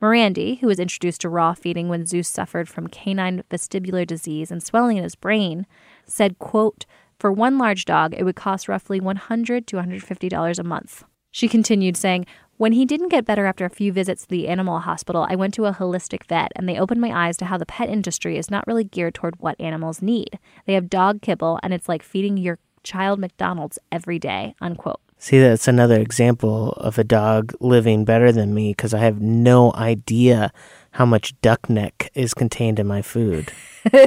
Morandi, 0.00 0.58
who 0.58 0.66
was 0.66 0.80
introduced 0.80 1.20
to 1.20 1.28
raw 1.28 1.54
feeding 1.54 1.88
when 1.88 2.06
Zeus 2.06 2.28
suffered 2.28 2.68
from 2.68 2.88
canine 2.88 3.44
vestibular 3.50 4.04
disease 4.04 4.50
and 4.50 4.60
swelling 4.60 4.96
in 4.96 5.04
his 5.04 5.14
brain, 5.14 5.64
said, 6.06 6.40
quote, 6.40 6.86
For 7.20 7.30
one 7.30 7.56
large 7.56 7.84
dog, 7.84 8.12
it 8.12 8.24
would 8.24 8.34
cost 8.34 8.68
roughly 8.68 8.98
100 8.98 9.66
to 9.68 9.76
$150 9.76 10.58
a 10.58 10.62
month. 10.64 11.04
She 11.30 11.48
continued, 11.48 11.96
saying, 11.96 12.26
when 12.62 12.70
he 12.70 12.84
didn't 12.84 13.08
get 13.08 13.24
better 13.24 13.44
after 13.44 13.64
a 13.64 13.68
few 13.68 13.92
visits 13.92 14.22
to 14.22 14.28
the 14.28 14.46
animal 14.46 14.78
hospital, 14.78 15.26
I 15.28 15.34
went 15.34 15.52
to 15.54 15.66
a 15.66 15.72
holistic 15.72 16.22
vet 16.28 16.52
and 16.54 16.68
they 16.68 16.78
opened 16.78 17.00
my 17.00 17.26
eyes 17.26 17.36
to 17.38 17.46
how 17.46 17.58
the 17.58 17.66
pet 17.66 17.88
industry 17.88 18.38
is 18.38 18.52
not 18.52 18.64
really 18.68 18.84
geared 18.84 19.16
toward 19.16 19.34
what 19.40 19.60
animals 19.60 20.00
need. 20.00 20.38
They 20.64 20.74
have 20.74 20.88
dog 20.88 21.22
kibble 21.22 21.58
and 21.64 21.74
it's 21.74 21.88
like 21.88 22.04
feeding 22.04 22.36
your 22.36 22.60
child 22.84 23.18
McDonald's 23.18 23.80
every 23.90 24.20
day, 24.20 24.54
unquote. 24.60 25.00
See, 25.18 25.40
that's 25.40 25.66
another 25.66 25.98
example 25.98 26.74
of 26.74 27.00
a 27.00 27.04
dog 27.04 27.52
living 27.58 28.04
better 28.04 28.30
than 28.30 28.54
me 28.54 28.70
because 28.70 28.94
I 28.94 29.00
have 29.00 29.20
no 29.20 29.72
idea 29.74 30.52
how 30.92 31.04
much 31.04 31.34
duck 31.40 31.68
neck 31.68 32.12
is 32.14 32.32
contained 32.32 32.78
in 32.78 32.86
my 32.86 33.02
food. 33.02 33.50
but 33.90 34.06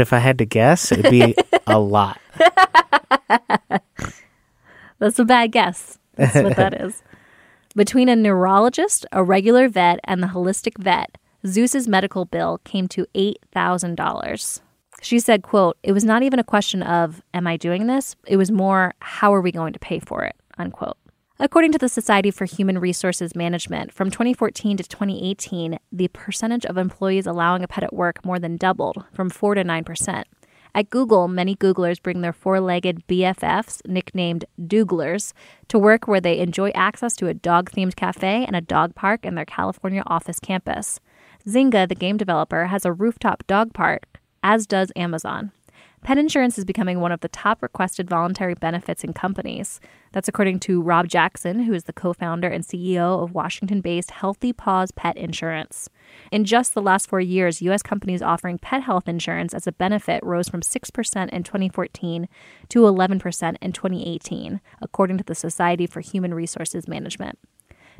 if 0.00 0.14
I 0.14 0.20
had 0.20 0.38
to 0.38 0.46
guess, 0.46 0.90
it'd 0.92 1.10
be 1.10 1.36
a 1.66 1.78
lot. 1.78 2.18
That's 4.98 5.18
a 5.18 5.26
bad 5.26 5.52
guess. 5.52 5.98
That's 6.16 6.34
what 6.34 6.56
that 6.56 6.74
is. 6.80 7.02
Between 7.74 8.08
a 8.08 8.16
neurologist, 8.16 9.06
a 9.12 9.22
regular 9.22 9.68
vet, 9.68 10.00
and 10.04 10.22
the 10.22 10.28
holistic 10.28 10.78
vet, 10.78 11.18
Zeus's 11.46 11.86
medical 11.86 12.24
bill 12.24 12.58
came 12.64 12.88
to 12.88 13.06
$8,000. 13.14 14.60
She 15.02 15.20
said, 15.20 15.42
quote, 15.42 15.76
it 15.82 15.92
was 15.92 16.04
not 16.04 16.22
even 16.22 16.38
a 16.38 16.44
question 16.44 16.82
of, 16.82 17.22
am 17.34 17.46
I 17.46 17.56
doing 17.56 17.86
this? 17.86 18.16
It 18.26 18.36
was 18.36 18.50
more, 18.50 18.94
how 19.00 19.34
are 19.34 19.42
we 19.42 19.52
going 19.52 19.72
to 19.74 19.78
pay 19.78 19.98
for 19.98 20.24
it? 20.24 20.34
Unquote. 20.58 20.96
According 21.38 21.72
to 21.72 21.78
the 21.78 21.90
Society 21.90 22.30
for 22.30 22.46
Human 22.46 22.78
Resources 22.78 23.36
Management, 23.36 23.92
from 23.92 24.10
2014 24.10 24.78
to 24.78 24.84
2018, 24.84 25.78
the 25.92 26.08
percentage 26.08 26.64
of 26.64 26.78
employees 26.78 27.26
allowing 27.26 27.62
a 27.62 27.68
pet 27.68 27.84
at 27.84 27.92
work 27.92 28.24
more 28.24 28.38
than 28.38 28.56
doubled 28.56 29.04
from 29.12 29.28
4 29.28 29.56
to 29.56 29.64
9%. 29.64 30.24
At 30.74 30.90
Google, 30.90 31.28
many 31.28 31.56
Googlers 31.56 32.02
bring 32.02 32.20
their 32.20 32.32
four 32.32 32.60
legged 32.60 33.06
BFFs, 33.06 33.86
nicknamed 33.86 34.44
Dooglers, 34.60 35.32
to 35.68 35.78
work 35.78 36.06
where 36.06 36.20
they 36.20 36.38
enjoy 36.38 36.70
access 36.70 37.16
to 37.16 37.28
a 37.28 37.34
dog 37.34 37.70
themed 37.70 37.96
cafe 37.96 38.44
and 38.44 38.54
a 38.54 38.60
dog 38.60 38.94
park 38.94 39.24
in 39.24 39.34
their 39.34 39.44
California 39.44 40.02
office 40.06 40.40
campus. 40.40 41.00
Zynga, 41.46 41.88
the 41.88 41.94
game 41.94 42.16
developer, 42.16 42.66
has 42.66 42.84
a 42.84 42.92
rooftop 42.92 43.46
dog 43.46 43.72
park, 43.72 44.20
as 44.42 44.66
does 44.66 44.92
Amazon. 44.96 45.52
Pet 46.02 46.18
insurance 46.18 46.56
is 46.56 46.64
becoming 46.64 47.00
one 47.00 47.10
of 47.10 47.20
the 47.20 47.28
top 47.28 47.62
requested 47.62 48.08
voluntary 48.08 48.54
benefits 48.54 49.02
in 49.02 49.12
companies. 49.12 49.80
That's 50.12 50.28
according 50.28 50.60
to 50.60 50.80
Rob 50.80 51.08
Jackson, 51.08 51.60
who 51.60 51.72
is 51.72 51.84
the 51.84 51.92
co 51.92 52.12
founder 52.12 52.48
and 52.48 52.64
CEO 52.64 53.22
of 53.22 53.34
Washington 53.34 53.80
based 53.80 54.12
Healthy 54.12 54.52
Paws 54.52 54.92
Pet 54.92 55.16
Insurance. 55.16 55.88
In 56.30 56.44
just 56.44 56.74
the 56.74 56.82
last 56.82 57.08
four 57.08 57.20
years, 57.20 57.60
U.S. 57.62 57.82
companies 57.82 58.22
offering 58.22 58.58
pet 58.58 58.82
health 58.82 59.08
insurance 59.08 59.52
as 59.52 59.66
a 59.66 59.72
benefit 59.72 60.22
rose 60.22 60.48
from 60.48 60.60
6% 60.60 61.28
in 61.30 61.42
2014 61.42 62.28
to 62.68 62.78
11% 62.80 63.56
in 63.60 63.72
2018, 63.72 64.60
according 64.80 65.18
to 65.18 65.24
the 65.24 65.34
Society 65.34 65.86
for 65.86 66.00
Human 66.00 66.34
Resources 66.34 66.86
Management. 66.86 67.38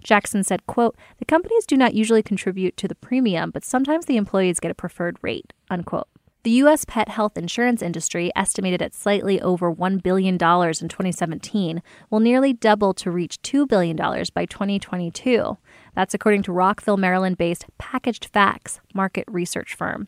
Jackson 0.02 0.44
said, 0.44 0.66
quote, 0.66 0.96
The 1.18 1.24
companies 1.24 1.66
do 1.66 1.76
not 1.76 1.94
usually 1.94 2.22
contribute 2.22 2.76
to 2.76 2.86
the 2.86 2.94
premium, 2.94 3.50
but 3.50 3.64
sometimes 3.64 4.06
the 4.06 4.16
employees 4.16 4.60
get 4.60 4.70
a 4.70 4.74
preferred 4.74 5.16
rate, 5.22 5.52
unquote. 5.70 6.08
The 6.46 6.62
U.S. 6.62 6.84
pet 6.84 7.08
health 7.08 7.36
insurance 7.36 7.82
industry, 7.82 8.30
estimated 8.36 8.80
at 8.80 8.94
slightly 8.94 9.40
over 9.42 9.74
$1 9.74 10.00
billion 10.00 10.34
in 10.34 10.38
2017, 10.38 11.82
will 12.08 12.20
nearly 12.20 12.52
double 12.52 12.94
to 12.94 13.10
reach 13.10 13.42
$2 13.42 13.66
billion 13.66 13.96
by 13.96 14.46
2022. 14.46 15.58
That's 15.96 16.14
according 16.14 16.44
to 16.44 16.52
Rockville, 16.52 16.98
Maryland 16.98 17.36
based 17.36 17.64
Packaged 17.78 18.26
Facts 18.26 18.78
market 18.94 19.24
research 19.26 19.74
firm. 19.74 20.06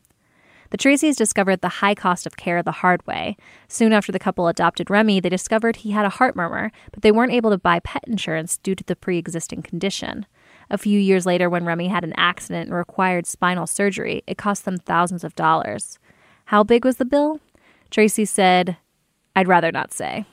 The 0.71 0.77
Traceys 0.77 1.17
discovered 1.17 1.61
the 1.61 1.81
high 1.81 1.97
cost 1.97 2.25
of 2.25 2.37
care 2.37 2.63
the 2.63 2.71
hard 2.71 3.05
way. 3.05 3.37
Soon 3.67 3.93
after 3.93 4.13
the 4.13 4.21
couple 4.21 4.47
adopted 4.47 4.91
Remy, 4.91 5.19
they 5.19 5.29
discovered 5.29 5.75
he 5.75 5.91
had 5.91 6.07
a 6.07 6.11
heart 6.11 6.37
murmur, 6.37 6.71
but 6.93 7.03
they 7.03 7.11
weren't 7.11 7.33
able 7.33 7.51
to 7.51 7.59
buy 7.59 7.81
pet 7.81 8.05
insurance 8.07 8.59
due 8.59 8.77
to 8.77 8.85
the 8.85 8.95
pre 8.95 9.19
existing 9.19 9.63
condition. 9.63 10.25
A 10.71 10.79
few 10.79 11.01
years 11.01 11.27
later, 11.27 11.51
when 11.51 11.65
Remy 11.65 11.89
had 11.89 12.05
an 12.05 12.13
accident 12.17 12.69
and 12.69 12.77
required 12.77 13.27
spinal 13.27 13.67
surgery, 13.67 14.23
it 14.29 14.39
cost 14.39 14.65
them 14.65 14.77
thousands 14.77 15.25
of 15.25 15.35
dollars. 15.35 15.99
How 16.49 16.65
big 16.65 16.87
was 16.87 16.97
the 16.97 17.05
bill? 17.05 17.41
Tracy 17.91 18.25
said, 18.25 18.79
I'd 19.37 19.49
rather 19.49 19.71
not 19.71 19.93
say. 19.93 20.25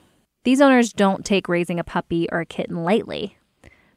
These 0.44 0.62
owners 0.62 0.94
don't 0.94 1.26
take 1.26 1.46
raising 1.46 1.78
a 1.78 1.84
puppy 1.84 2.26
or 2.32 2.40
a 2.40 2.46
kitten 2.46 2.84
lightly. 2.84 3.36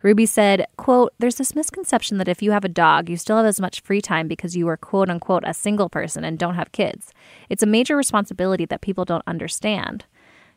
Ruby 0.04 0.26
said, 0.26 0.68
quote, 0.76 1.14
There's 1.18 1.36
this 1.36 1.56
misconception 1.56 2.18
that 2.18 2.28
if 2.28 2.42
you 2.42 2.52
have 2.52 2.66
a 2.66 2.68
dog, 2.68 3.08
you 3.08 3.16
still 3.16 3.38
have 3.38 3.46
as 3.46 3.62
much 3.62 3.80
free 3.80 4.02
time 4.02 4.28
because 4.28 4.58
you 4.58 4.68
are 4.68 4.76
quote 4.76 5.10
unquote 5.10 5.46
a 5.46 5.54
single 5.54 5.88
person 5.88 6.26
and 6.26 6.38
don't 6.38 6.56
have 6.56 6.74
kids. 6.74 7.14
It's 7.48 7.64
a 7.64 7.66
major 7.66 7.96
responsibility 7.96 8.66
that 8.66 8.82
people 8.82 9.06
don't 9.06 9.24
understand. 9.26 10.04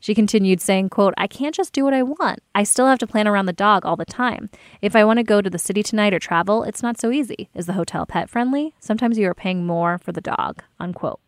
She 0.01 0.17
continued 0.17 0.61
saying, 0.61 0.89
quote, 0.89 1.15
I 1.17 1.29
can't 1.29 1.55
just 1.55 1.73
do 1.73 1.85
what 1.85 1.95
I 1.95 2.03
want. 2.03 2.41
I 2.57 2.65
still 2.65 2.89
have 2.89 2.99
to 2.99 3.07
plan 3.07 3.29
around 3.29 3.47
the 3.47 3.53
dog 3.53 3.87
all 3.87 3.95
the 3.95 4.05
time. 4.05 4.51
If 4.81 4.97
I 4.97 5.05
want 5.05 5.19
to 5.19 5.23
go 5.23 5.41
to 5.41 5.49
the 5.49 5.61
city 5.61 5.85
tonight 5.85 6.13
or 6.13 6.19
travel, 6.19 6.65
it's 6.65 6.83
not 6.83 6.99
so 6.99 7.13
easy. 7.13 7.51
Is 7.55 7.67
the 7.67 7.75
hotel 7.75 8.05
pet 8.05 8.29
friendly? 8.29 8.75
Sometimes 8.81 9.17
you 9.17 9.29
are 9.29 9.35
paying 9.35 9.65
more 9.65 9.99
for 9.99 10.11
the 10.11 10.21
dog, 10.21 10.65
unquote. 10.81 11.21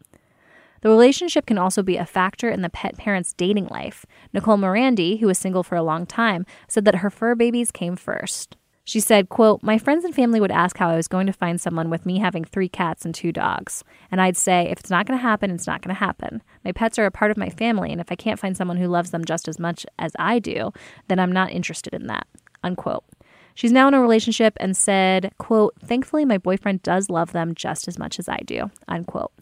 The 0.85 0.91
relationship 0.91 1.47
can 1.47 1.57
also 1.57 1.83
be 1.83 1.97
a 1.97 2.05
factor 2.05 2.51
in 2.51 2.61
the 2.61 2.69
pet 2.69 2.99
parent's 2.99 3.33
dating 3.33 3.69
life. 3.69 4.05
Nicole 4.35 4.59
Morandi, 4.59 5.19
who 5.19 5.27
was 5.27 5.39
single 5.39 5.63
for 5.63 5.77
a 5.77 5.83
long 5.83 6.05
time, 6.05 6.45
said 6.69 6.85
that 6.85 6.97
her 6.97 7.09
fur 7.09 7.35
babies 7.35 7.71
came 7.71 7.97
first. 7.97 8.59
She 8.85 9.01
said, 9.01 9.31
quote, 9.31 9.63
My 9.63 9.79
friends 9.79 10.05
and 10.05 10.15
family 10.15 10.43
would 10.43 10.51
ask 10.51 10.77
how 10.77 10.91
I 10.91 10.97
was 10.97 11.09
going 11.09 11.27
to 11.27 11.33
find 11.33 11.59
someone 11.59 11.89
with 11.89 12.05
me 12.05 12.19
having 12.19 12.45
three 12.45 12.69
cats 12.69 13.07
and 13.07 13.15
two 13.15 13.33
dogs. 13.33 13.83
And 14.11 14.21
I'd 14.21 14.37
say, 14.37 14.69
if 14.71 14.79
it's 14.79 14.91
not 14.91 15.07
going 15.07 15.19
to 15.19 15.23
happen, 15.23 15.51
it's 15.51 15.67
not 15.67 15.81
going 15.81 15.95
to 15.95 15.99
happen. 15.99 16.43
My 16.67 16.73
pets 16.73 16.99
are 16.99 17.07
a 17.07 17.11
part 17.11 17.31
of 17.31 17.39
my 17.39 17.49
family, 17.49 17.91
and 17.91 17.99
if 17.99 18.13
I 18.13 18.15
can't 18.15 18.39
find 18.39 18.55
someone 18.55 18.77
who 18.77 18.89
loves 18.89 19.11
them 19.11 19.25
just 19.25 19.49
as 19.49 19.59
much 19.59 19.87
as 19.99 20.13
I 20.19 20.39
do, 20.39 20.71
then 21.09 21.19
I'm 21.19 21.33
not 21.33 21.51
interested 21.51 21.95
in 21.95 22.09
that. 22.09 22.27
Unquote. 22.63 23.05
She's 23.55 23.73
now 23.73 23.89
in 23.89 23.95
a 23.95 24.03
relationship 24.03 24.53
and 24.61 24.77
said, 24.77 25.33
quote, 25.39 25.73
Thankfully, 25.83 26.27
my 26.27 26.37
boyfriend 26.37 26.83
does 26.83 27.09
love 27.09 27.33
them 27.33 27.55
just 27.55 27.89
as 27.89 27.99
much 27.99 28.19
as 28.19 28.29
I 28.29 28.41
do. 28.45 28.71
Unquote. 28.87 29.33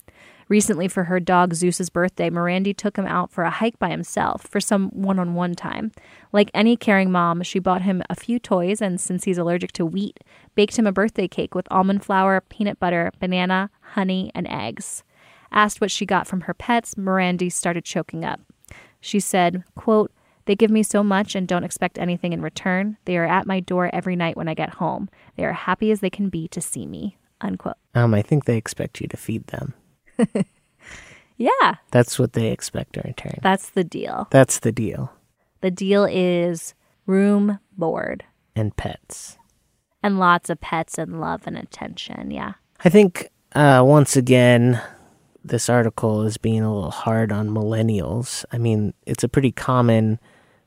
Recently, 0.53 0.87
for 0.87 1.05
her 1.05 1.19
dog 1.19 1.55
Zeus's 1.55 1.89
birthday, 1.89 2.29
Morandi 2.29 2.77
took 2.77 2.95
him 2.95 3.07
out 3.07 3.31
for 3.31 3.43
a 3.43 3.49
hike 3.49 3.79
by 3.79 3.89
himself 3.89 4.43
for 4.43 4.59
some 4.59 4.89
one 4.89 5.17
on 5.17 5.33
one 5.33 5.55
time. 5.55 5.91
Like 6.31 6.51
any 6.53 6.77
caring 6.77 7.11
mom, 7.11 7.41
she 7.41 7.57
bought 7.57 7.81
him 7.81 8.03
a 8.07 8.15
few 8.15 8.37
toys, 8.37 8.79
and 8.79 9.01
since 9.01 9.23
he's 9.23 9.39
allergic 9.39 9.71
to 9.71 9.83
wheat, 9.83 10.19
baked 10.53 10.77
him 10.77 10.85
a 10.85 10.91
birthday 10.91 11.27
cake 11.27 11.55
with 11.55 11.65
almond 11.71 12.05
flour, 12.05 12.39
peanut 12.39 12.79
butter, 12.79 13.11
banana, 13.19 13.71
honey, 13.81 14.31
and 14.35 14.47
eggs. 14.47 15.03
Asked 15.51 15.81
what 15.81 15.89
she 15.89 16.05
got 16.05 16.27
from 16.27 16.41
her 16.41 16.53
pets, 16.53 16.93
Morandi 16.93 17.51
started 17.51 17.83
choking 17.83 18.23
up. 18.23 18.39
She 19.01 19.19
said, 19.19 19.63
quote, 19.73 20.11
they 20.45 20.55
give 20.55 20.69
me 20.69 20.83
so 20.83 21.03
much 21.03 21.33
and 21.33 21.47
don't 21.47 21.63
expect 21.63 21.97
anything 21.97 22.31
in 22.31 22.43
return. 22.43 22.97
They 23.05 23.17
are 23.17 23.25
at 23.25 23.47
my 23.47 23.59
door 23.59 23.89
every 23.91 24.15
night 24.15 24.37
when 24.37 24.47
I 24.47 24.53
get 24.53 24.75
home. 24.75 25.09
They 25.35 25.45
are 25.45 25.53
happy 25.53 25.89
as 25.89 26.01
they 26.01 26.11
can 26.11 26.29
be 26.29 26.47
to 26.49 26.61
see 26.61 26.85
me. 26.85 27.17
Unquote. 27.41 27.77
Um, 27.95 28.13
I 28.13 28.21
think 28.21 28.45
they 28.45 28.55
expect 28.55 29.01
you 29.01 29.07
to 29.07 29.17
feed 29.17 29.47
them. 29.47 29.73
yeah. 31.37 31.75
That's 31.91 32.17
what 32.19 32.33
they 32.33 32.51
expect 32.51 32.97
in 32.97 33.03
return. 33.05 33.39
That's 33.41 33.69
the 33.69 33.83
deal. 33.83 34.27
That's 34.31 34.59
the 34.59 34.71
deal. 34.71 35.11
The 35.61 35.71
deal 35.71 36.05
is 36.05 36.73
room, 37.05 37.59
board, 37.77 38.23
and 38.55 38.75
pets. 38.75 39.37
And 40.01 40.19
lots 40.19 40.49
of 40.49 40.59
pets 40.59 40.97
and 40.97 41.21
love 41.21 41.43
and 41.45 41.57
attention. 41.57 42.31
Yeah. 42.31 42.53
I 42.83 42.89
think, 42.89 43.29
uh, 43.55 43.81
once 43.85 44.17
again, 44.17 44.81
this 45.43 45.69
article 45.69 46.23
is 46.23 46.37
being 46.37 46.61
a 46.61 46.73
little 46.73 46.91
hard 46.91 47.31
on 47.31 47.49
millennials. 47.49 48.43
I 48.51 48.57
mean, 48.57 48.93
it's 49.05 49.23
a 49.23 49.29
pretty 49.29 49.51
common, 49.51 50.19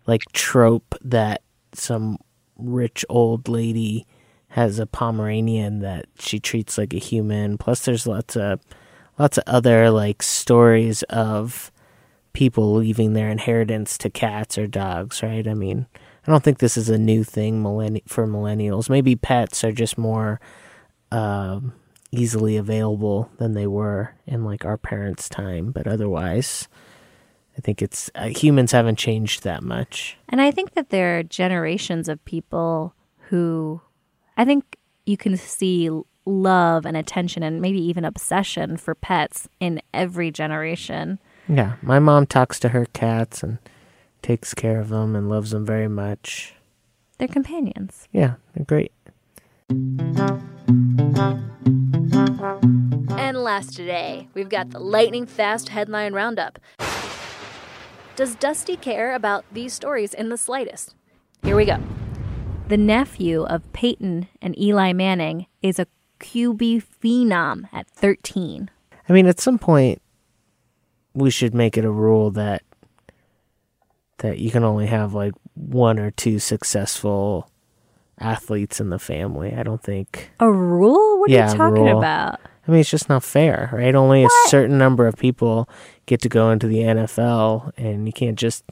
like, 0.06 0.22
trope 0.32 0.94
that 1.02 1.42
some 1.72 2.18
rich 2.56 3.04
old 3.08 3.48
lady 3.48 4.06
has 4.48 4.78
a 4.78 4.86
Pomeranian 4.86 5.80
that 5.80 6.06
she 6.18 6.40
treats 6.40 6.78
like 6.78 6.94
a 6.94 6.98
human. 6.98 7.58
Plus, 7.58 7.84
there's 7.84 8.06
lots 8.06 8.36
of 8.36 8.60
lots 9.18 9.38
of 9.38 9.44
other 9.46 9.90
like 9.90 10.22
stories 10.22 11.02
of 11.04 11.70
people 12.32 12.74
leaving 12.74 13.14
their 13.14 13.30
inheritance 13.30 13.96
to 13.98 14.10
cats 14.10 14.58
or 14.58 14.66
dogs, 14.66 15.22
right? 15.22 15.48
I 15.48 15.54
mean, 15.54 15.86
I 16.26 16.30
don't 16.30 16.44
think 16.44 16.58
this 16.58 16.76
is 16.76 16.90
a 16.90 16.98
new 16.98 17.24
thing 17.24 17.62
millenni- 17.62 18.06
for 18.06 18.26
millennials. 18.26 18.90
Maybe 18.90 19.16
pets 19.16 19.64
are 19.64 19.72
just 19.72 19.96
more 19.96 20.38
uh, 21.10 21.60
easily 22.10 22.56
available 22.56 23.30
than 23.38 23.52
they 23.54 23.66
were 23.66 24.14
in 24.26 24.44
like 24.44 24.64
our 24.64 24.76
parents' 24.76 25.28
time, 25.28 25.70
but 25.70 25.86
otherwise, 25.86 26.68
I 27.56 27.60
think 27.60 27.80
it's 27.80 28.10
uh, 28.14 28.28
humans 28.28 28.72
haven't 28.72 28.98
changed 28.98 29.44
that 29.44 29.62
much. 29.62 30.18
And 30.28 30.42
I 30.42 30.50
think 30.50 30.74
that 30.74 30.90
there 30.90 31.18
are 31.18 31.22
generations 31.22 32.08
of 32.08 32.22
people 32.24 32.94
who 33.30 33.80
I 34.36 34.44
think 34.44 34.76
you 35.06 35.16
can 35.16 35.36
see 35.36 35.88
love 36.26 36.84
and 36.84 36.96
attention 36.96 37.42
and 37.42 37.60
maybe 37.60 37.80
even 37.80 38.04
obsession 38.04 38.76
for 38.76 38.94
pets 38.94 39.48
in 39.60 39.80
every 39.94 40.30
generation. 40.30 41.18
Yeah, 41.48 41.74
my 41.80 41.98
mom 41.98 42.26
talks 42.26 42.58
to 42.60 42.70
her 42.70 42.86
cats 42.92 43.42
and 43.42 43.58
takes 44.20 44.52
care 44.52 44.80
of 44.80 44.88
them 44.88 45.14
and 45.14 45.28
loves 45.28 45.52
them 45.52 45.64
very 45.64 45.88
much. 45.88 46.54
They're 47.18 47.28
companions. 47.28 48.08
Yeah, 48.12 48.34
they're 48.54 48.64
great. 48.64 48.92
And 53.18 53.36
last 53.36 53.74
today, 53.74 54.28
we've 54.34 54.48
got 54.48 54.70
the 54.70 54.80
lightning 54.80 55.26
fast 55.26 55.68
headline 55.70 56.12
roundup. 56.12 56.58
Does 58.16 58.34
Dusty 58.34 58.76
care 58.76 59.14
about 59.14 59.44
these 59.52 59.72
stories 59.72 60.14
in 60.14 60.28
the 60.28 60.36
slightest? 60.36 60.94
Here 61.42 61.56
we 61.56 61.64
go. 61.64 61.78
The 62.68 62.76
nephew 62.76 63.44
of 63.44 63.72
Peyton 63.72 64.26
and 64.42 64.58
Eli 64.58 64.92
Manning 64.92 65.46
is 65.62 65.78
a 65.78 65.86
QB 66.20 66.84
phenom 67.02 67.68
at 67.72 67.88
13. 67.88 68.70
I 69.08 69.12
mean, 69.12 69.26
at 69.26 69.40
some 69.40 69.58
point, 69.58 70.00
we 71.14 71.30
should 71.30 71.54
make 71.54 71.76
it 71.78 71.84
a 71.84 71.90
rule 71.90 72.30
that 72.32 72.62
that 74.18 74.38
you 74.38 74.50
can 74.50 74.64
only 74.64 74.86
have 74.86 75.12
like 75.12 75.34
one 75.54 75.98
or 75.98 76.10
two 76.10 76.38
successful 76.38 77.50
athletes 78.18 78.80
in 78.80 78.90
the 78.90 78.98
family. 78.98 79.54
I 79.54 79.62
don't 79.62 79.82
think 79.82 80.30
a 80.40 80.50
rule. 80.50 81.20
What 81.20 81.30
yeah, 81.30 81.48
are 81.48 81.52
you 81.52 81.56
talking 81.56 81.84
rule. 81.84 81.98
about? 81.98 82.40
I 82.66 82.70
mean, 82.70 82.80
it's 82.80 82.90
just 82.90 83.08
not 83.08 83.22
fair, 83.22 83.70
right? 83.72 83.94
Only 83.94 84.22
what? 84.22 84.32
a 84.46 84.48
certain 84.48 84.78
number 84.78 85.06
of 85.06 85.16
people 85.16 85.68
get 86.06 86.20
to 86.22 86.28
go 86.28 86.50
into 86.50 86.66
the 86.66 86.78
NFL, 86.78 87.72
and 87.76 88.06
you 88.06 88.12
can't 88.12 88.38
just 88.38 88.64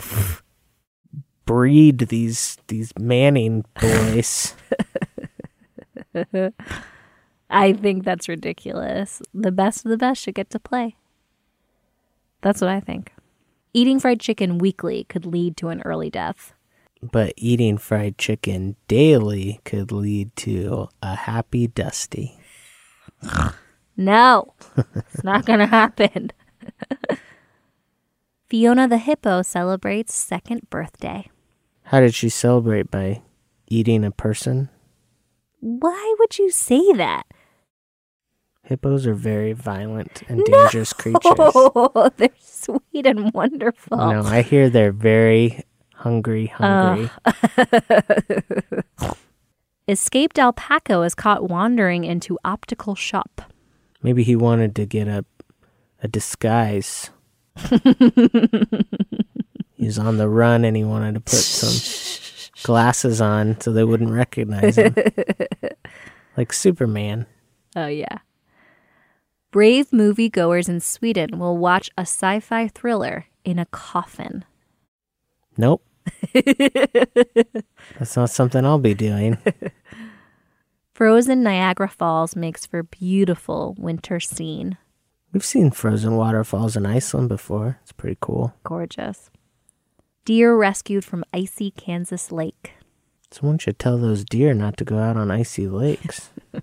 breed 1.46 1.98
these 1.98 2.58
these 2.68 2.92
Manning 2.98 3.64
boys. 3.80 4.54
I 7.50 7.72
think 7.72 8.04
that's 8.04 8.28
ridiculous. 8.28 9.22
The 9.32 9.52
best 9.52 9.84
of 9.84 9.90
the 9.90 9.96
best 9.96 10.22
should 10.22 10.34
get 10.34 10.50
to 10.50 10.58
play. 10.58 10.96
That's 12.42 12.60
what 12.60 12.70
I 12.70 12.80
think. 12.80 13.12
Eating 13.72 14.00
fried 14.00 14.20
chicken 14.20 14.58
weekly 14.58 15.04
could 15.04 15.26
lead 15.26 15.56
to 15.58 15.68
an 15.68 15.82
early 15.82 16.10
death. 16.10 16.54
But 17.02 17.34
eating 17.36 17.78
fried 17.78 18.18
chicken 18.18 18.76
daily 18.88 19.60
could 19.64 19.92
lead 19.92 20.34
to 20.36 20.88
a 21.02 21.14
happy 21.14 21.66
Dusty. 21.66 22.38
No, 23.96 24.54
it's 24.76 25.24
not 25.24 25.44
going 25.46 25.58
to 25.60 25.66
happen. 25.66 26.32
Fiona 28.48 28.88
the 28.88 28.98
hippo 28.98 29.42
celebrates 29.42 30.14
second 30.14 30.68
birthday. 30.70 31.28
How 31.84 32.00
did 32.00 32.14
she 32.14 32.28
celebrate? 32.28 32.90
By 32.90 33.22
eating 33.66 34.04
a 34.04 34.10
person? 34.10 34.70
Why 35.60 36.14
would 36.18 36.38
you 36.38 36.50
say 36.50 36.92
that? 36.92 37.24
Hippos 38.62 39.06
are 39.06 39.14
very 39.14 39.52
violent 39.52 40.22
and 40.28 40.44
dangerous 40.44 40.92
creatures. 40.92 41.22
Oh, 41.24 42.10
they're 42.16 42.30
sweet 42.40 43.06
and 43.06 43.32
wonderful. 43.32 43.96
No, 43.96 44.22
I 44.24 44.42
hear 44.42 44.68
they're 44.68 44.90
very 44.90 45.64
hungry, 45.94 46.52
uh, 46.58 47.06
hungry. 47.06 47.10
Escaped 49.88 50.36
alpaca 50.38 51.00
is 51.02 51.14
caught 51.14 51.48
wandering 51.48 52.04
into 52.04 52.38
optical 52.44 52.96
shop. 52.96 53.52
Maybe 54.02 54.24
he 54.24 54.34
wanted 54.34 54.74
to 54.76 54.84
get 54.84 55.06
a 55.06 55.24
a 56.02 56.08
disguise. 56.08 57.10
He's 59.74 59.98
on 59.98 60.16
the 60.18 60.28
run 60.28 60.64
and 60.64 60.76
he 60.76 60.84
wanted 60.84 61.14
to 61.14 61.20
put 61.20 61.34
some 61.34 61.70
glasses 62.62 63.20
on 63.20 63.60
so 63.60 63.72
they 63.72 63.84
wouldn't 63.84 64.12
recognize 64.12 64.76
him. 64.76 64.94
like 66.36 66.52
Superman. 66.52 67.26
Oh, 67.74 67.86
yeah. 67.86 68.18
Brave 69.50 69.90
moviegoers 69.90 70.68
in 70.68 70.80
Sweden 70.80 71.38
will 71.38 71.56
watch 71.56 71.90
a 71.96 72.02
sci 72.02 72.40
fi 72.40 72.68
thriller 72.68 73.26
in 73.44 73.58
a 73.58 73.66
coffin. 73.66 74.44
Nope. 75.56 75.82
That's 76.34 78.16
not 78.16 78.30
something 78.30 78.64
I'll 78.64 78.78
be 78.78 78.94
doing. 78.94 79.38
Frozen 80.94 81.42
Niagara 81.42 81.88
Falls 81.88 82.36
makes 82.36 82.64
for 82.64 82.82
beautiful 82.82 83.74
winter 83.78 84.20
scene. 84.20 84.78
We've 85.32 85.44
seen 85.44 85.70
frozen 85.70 86.16
waterfalls 86.16 86.76
in 86.76 86.86
Iceland 86.86 87.28
before. 87.28 87.78
It's 87.82 87.92
pretty 87.92 88.16
cool. 88.20 88.54
Gorgeous. 88.64 89.30
Deer 90.26 90.56
rescued 90.56 91.04
from 91.04 91.24
icy 91.32 91.70
Kansas 91.70 92.32
lake. 92.32 92.72
Someone 93.30 93.58
should 93.58 93.78
tell 93.78 93.96
those 93.96 94.24
deer 94.24 94.54
not 94.54 94.76
to 94.78 94.84
go 94.84 94.98
out 94.98 95.16
on 95.16 95.30
icy 95.30 95.68
lakes. 95.68 96.30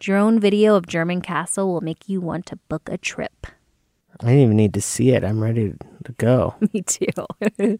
Drone 0.00 0.40
video 0.40 0.74
of 0.74 0.88
German 0.88 1.20
castle 1.20 1.72
will 1.72 1.80
make 1.80 2.08
you 2.08 2.20
want 2.20 2.44
to 2.46 2.56
book 2.56 2.88
a 2.90 2.98
trip. 2.98 3.46
I 4.18 4.26
didn't 4.26 4.40
even 4.40 4.56
need 4.56 4.74
to 4.74 4.80
see 4.80 5.10
it. 5.10 5.22
I'm 5.22 5.40
ready 5.40 5.74
to 6.06 6.12
go. 6.18 6.56
Me 6.74 6.82
too. 6.82 7.78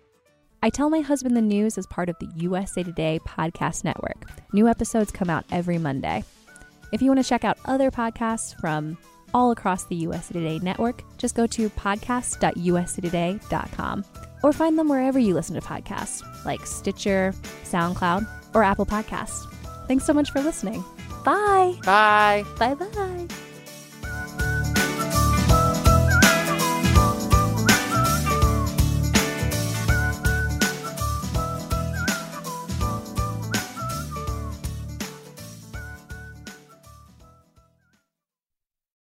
I 0.62 0.70
Tell 0.70 0.88
My 0.88 1.00
Husband 1.00 1.36
the 1.36 1.42
News 1.42 1.76
as 1.76 1.86
part 1.86 2.08
of 2.08 2.16
the 2.20 2.28
USA 2.36 2.82
Today 2.82 3.20
Podcast 3.26 3.84
Network. 3.84 4.30
New 4.54 4.66
episodes 4.66 5.12
come 5.12 5.28
out 5.28 5.44
every 5.52 5.76
Monday. 5.76 6.24
If 6.90 7.02
you 7.02 7.08
want 7.08 7.22
to 7.22 7.28
check 7.28 7.44
out 7.44 7.58
other 7.66 7.90
podcasts 7.90 8.58
from 8.58 8.96
all 9.34 9.50
across 9.50 9.84
the 9.84 9.96
USA 9.96 10.32
Today 10.32 10.58
network, 10.60 11.02
just 11.18 11.34
go 11.34 11.46
to 11.48 11.68
podcast.usatoday.com 11.70 14.04
or 14.42 14.52
find 14.52 14.78
them 14.78 14.88
wherever 14.88 15.18
you 15.18 15.34
listen 15.34 15.54
to 15.54 15.60
podcasts, 15.60 16.22
like 16.44 16.64
Stitcher, 16.66 17.34
SoundCloud, 17.64 18.26
or 18.54 18.62
Apple 18.62 18.86
Podcasts. 18.86 19.44
Thanks 19.88 20.06
so 20.06 20.14
much 20.14 20.30
for 20.30 20.40
listening. 20.40 20.82
Bye. 21.24 21.74
Bye. 21.84 22.44
Bye 22.58 22.74
bye. 22.74 23.26